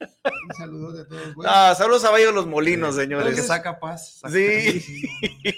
[0.00, 1.34] Un saludo de todos.
[1.34, 3.46] Bueno, Ah, saludos a de los Molinos, El que señores.
[3.46, 4.18] saca paz.
[4.20, 4.80] saca- Sí.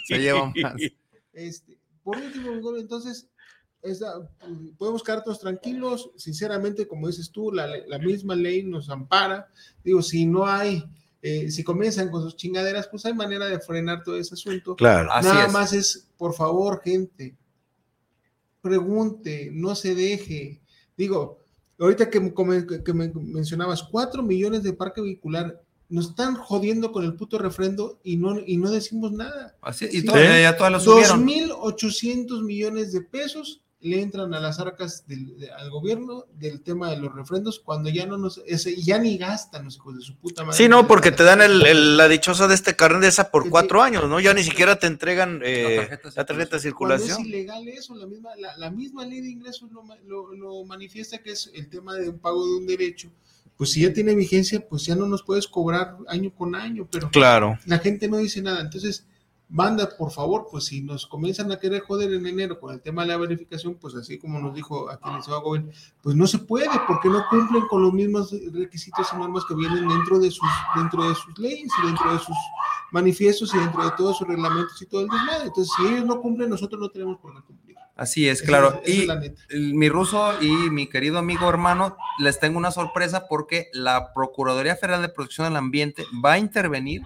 [0.06, 0.74] Se llevan paz.
[1.32, 3.28] este, por último, entonces,
[3.82, 4.14] esa,
[4.78, 6.10] podemos quedarnos tranquilos.
[6.16, 9.48] Sinceramente, como dices tú, la, la misma ley nos ampara.
[9.84, 10.82] Digo, si no hay,
[11.22, 14.74] eh, si comienzan con sus chingaderas, pues hay manera de frenar todo ese asunto.
[14.76, 15.12] Claro.
[15.12, 15.52] Así Nada es.
[15.52, 17.36] más es, por favor, gente,
[18.60, 20.60] pregunte, no se deje.
[20.96, 21.39] Digo,
[21.80, 22.32] ahorita que,
[22.84, 27.98] que me mencionabas, cuatro millones de parque vehicular, nos están jodiendo con el puto refrendo
[28.04, 29.56] y no, y no decimos nada.
[29.60, 30.04] Así, y Sí.
[30.04, 31.26] todavía ya todas subieron.
[31.26, 36.90] 2.800 millones de pesos le entran a las arcas del, de- al gobierno del tema
[36.90, 40.16] de los refrendos cuando ya no nos, ese, ya ni gastan los hijos de su
[40.16, 40.56] puta madre.
[40.58, 43.44] Sí, no, porque te dan el, el- la dichosa de este carnet de esa por
[43.44, 44.20] Sí, cuatro años, ¿no?
[44.20, 47.26] Ya ni siquiera te entregan eh, La tarjeta de la tarjeta de Cuando es circulación.
[47.26, 51.32] ilegal eso, la misma, la, la misma ley de ingresos lo, lo- lo manifiesta que
[51.32, 53.08] es el tema de un pago de un derecho.
[53.56, 57.10] Pues si ya tiene vigencia, pues ya no nos puedes cobrar año con año, pero
[57.10, 57.58] Claro.
[57.66, 58.60] la gente no dice nada.
[58.60, 59.06] Entonces,
[59.52, 63.02] Banda, por favor, pues si nos comienzan a querer joder en enero con el tema
[63.02, 65.72] de la verificación, pues así como nos dijo aquí el señor Gobierno,
[66.02, 69.88] pues no se puede porque no cumplen con los mismos requisitos y normas que vienen
[69.88, 72.36] dentro de sus, dentro de sus leyes y dentro de sus
[72.92, 75.46] manifiestos y dentro de todos sus reglamentos y todo el desmadre.
[75.46, 77.76] Entonces, si ellos no cumplen, nosotros no tenemos por qué cumplir.
[77.96, 78.80] Así es, Esa claro.
[78.84, 84.14] es- y mi ruso y mi querido amigo hermano, les tengo una sorpresa porque la
[84.14, 87.02] Procuraduría Federal de Protección del Ambiente va a intervenir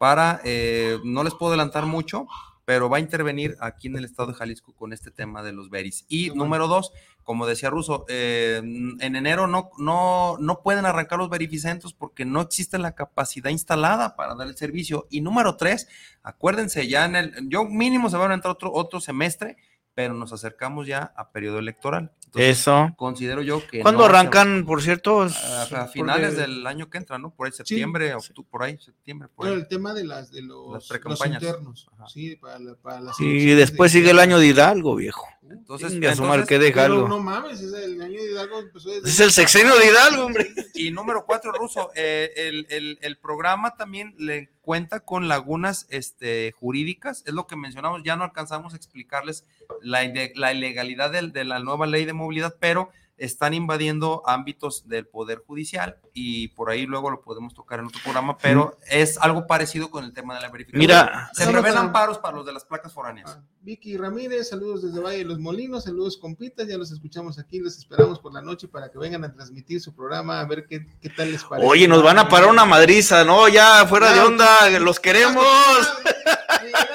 [0.00, 2.26] para, eh, no les puedo adelantar mucho,
[2.64, 5.68] pero va a intervenir aquí en el estado de Jalisco con este tema de los
[5.68, 6.06] beris.
[6.08, 6.90] Y número dos,
[7.22, 12.40] como decía Ruso, eh, en enero no, no, no pueden arrancar los verificentos porque no
[12.40, 15.06] existe la capacidad instalada para dar el servicio.
[15.10, 15.86] Y número tres,
[16.22, 19.58] acuérdense, ya en el, yo mínimo se van a entrar otro, otro semestre,
[19.92, 22.12] pero nos acercamos ya a periodo electoral.
[22.30, 22.94] Entonces, Eso.
[22.96, 23.80] considero yo que...
[23.80, 25.22] ¿Cuándo no arrancan, por cierto?
[25.22, 27.30] A, a finales Porque- del año que entra, ¿no?
[27.34, 29.54] Por ahí septiembre, octu- por ahí, septiembre, por ahí.
[29.54, 32.06] el tema de las de los, Las los internos, Ajá.
[32.08, 35.26] sí, para, la- para las Y después de- sigue el año de Hidalgo, viejo.
[35.50, 37.08] Entonces, Chingue a su madre, entonces, que deja Pero algo.
[37.08, 40.48] no mames, es el año de Hidalgo empezó desde Es el sexenio de Hidalgo, hombre.
[40.74, 46.52] Y número cuatro, Ruso, eh, el, el- el programa también le cuenta con lagunas este,
[46.52, 49.44] jurídicas, es lo que mencionamos, ya no alcanzamos a explicarles
[49.82, 50.00] la,
[50.36, 52.90] la ilegalidad del- de, la nueva ley de movilidad, pero
[53.20, 58.00] están invadiendo ámbitos del Poder Judicial y por ahí luego lo podemos tocar en otro
[58.02, 60.80] programa, pero es algo parecido con el tema de la verificación.
[60.80, 63.36] Mira, se prevén amparos para los de las placas foráneas.
[63.38, 67.58] Ah, Vicky Ramírez, saludos desde Valle de los Molinos, saludos compitas, ya los escuchamos aquí,
[67.60, 70.86] los esperamos por la noche para que vengan a transmitir su programa, a ver qué,
[71.00, 71.68] qué tal les parece.
[71.68, 73.48] Oye, nos van a parar una madriza, ¿no?
[73.48, 74.28] Ya fuera de Claro.
[74.28, 75.44] onda, los queremos.
[75.44, 76.39] Miguel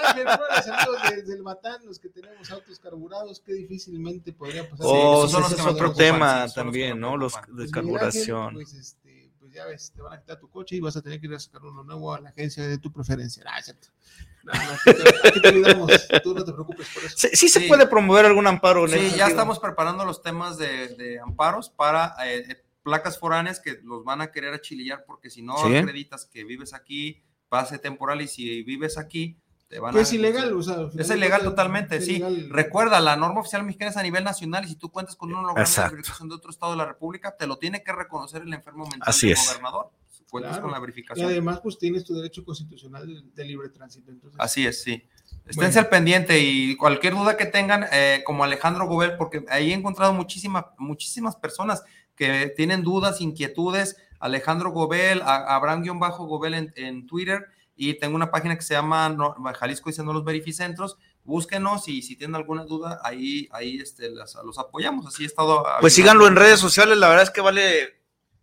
[0.08, 4.86] Ángel Flores, saludos desde el Batán, los que tenemos autos carburados, que difícilmente podría pasar.
[4.90, 7.18] Oh, los ese es otro tema sí, los también, ¿no?
[7.18, 8.54] Los de Pues, carburación.
[8.54, 11.20] Pues, este, pues ya ves, te van a quitar tu coche y vas a tener
[11.20, 13.44] que ir a sacar uno nuevo a la agencia de tu preferencia.
[13.48, 13.88] Ah, cierto.
[14.44, 15.92] No, no, aquí, te, aquí te ayudamos,
[16.24, 17.16] tú no te preocupes por eso.
[17.18, 17.68] Sí, sí se Sí.
[17.68, 19.28] puede promover algún amparo en Sí, ya sentido.
[19.28, 24.22] estamos preparando los temas de, de amparos para eh, eh, placas foráneas que los van
[24.22, 25.76] a querer achilillar porque si no Sí.
[25.76, 30.02] acreditas que vives aquí, pase temporal y si vives aquí, te van Que a...
[30.04, 32.12] es ilegal, o sea, Es ilegal totalmente, es sí.
[32.18, 32.50] ilegal.
[32.50, 35.38] Recuerda, la norma oficial mexicana es a nivel nacional y si tú cuentas con un
[35.44, 38.54] holograma de verificación de otro estado de la República, te lo tiene que reconocer el
[38.54, 39.48] enfermo mental Así del es.
[39.48, 39.90] gobernador.
[40.30, 40.64] Cuentas Claro.
[40.64, 41.28] con la Y verificación.
[41.28, 44.12] además, pues tienes tu derecho constitucional de, de libre tránsito.
[44.12, 45.04] Entonces, Así es, sí.
[45.46, 45.80] Esténse Bueno.
[45.82, 50.14] al pendiente y cualquier duda que tengan, eh, como Alejandro Gobel, porque ahí he encontrado
[50.14, 51.84] muchísima, muchísimas personas
[52.16, 53.98] que tienen dudas, inquietudes.
[54.20, 57.46] Alejandro Gobel, Abraham-Gobel en, en Twitter
[57.76, 59.16] y tengo una página que se llama
[59.60, 60.98] Jalisco diciendo los verificentros.
[61.24, 65.08] Búsquenos y si tienen alguna duda, ahí, ahí este, las- los apoyamos.
[65.08, 65.66] Así he estado.
[65.82, 67.95] Pues síganlo en redes sociales, la verdad es que vale,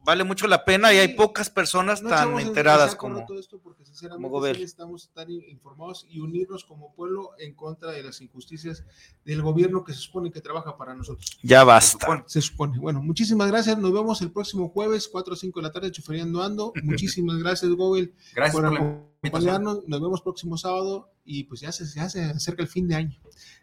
[0.05, 3.25] vale mucho la pena y hay pocas personas no tan enteradas como...
[3.27, 7.55] todo esto porque sinceramente como sí necesitamos estar in- informados y unirnos como pueblo en
[7.55, 8.85] contra de las injusticias
[9.25, 11.39] del gobierno que se supone que trabaja para nosotros.
[11.43, 12.25] Ya basta.
[12.27, 12.79] Se supone.
[12.79, 13.79] Bueno, muchísimas gracias.
[13.79, 16.73] Nos vemos el próximo jueves, 4 o 5 de la tarde, chuferiando ando.
[16.83, 19.87] Muchísimas gracias, Gobel, gracias por por acompañarnos.
[19.87, 23.21] Nos vemos próximo sábado y pues ya se, ya se acerca el fin de año.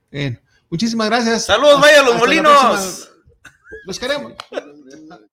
[0.10, 0.42] Bien.
[0.70, 1.46] Muchísimas gracias.
[1.46, 3.12] Saludos, vaya a los molinos.
[3.86, 4.34] Los queremos.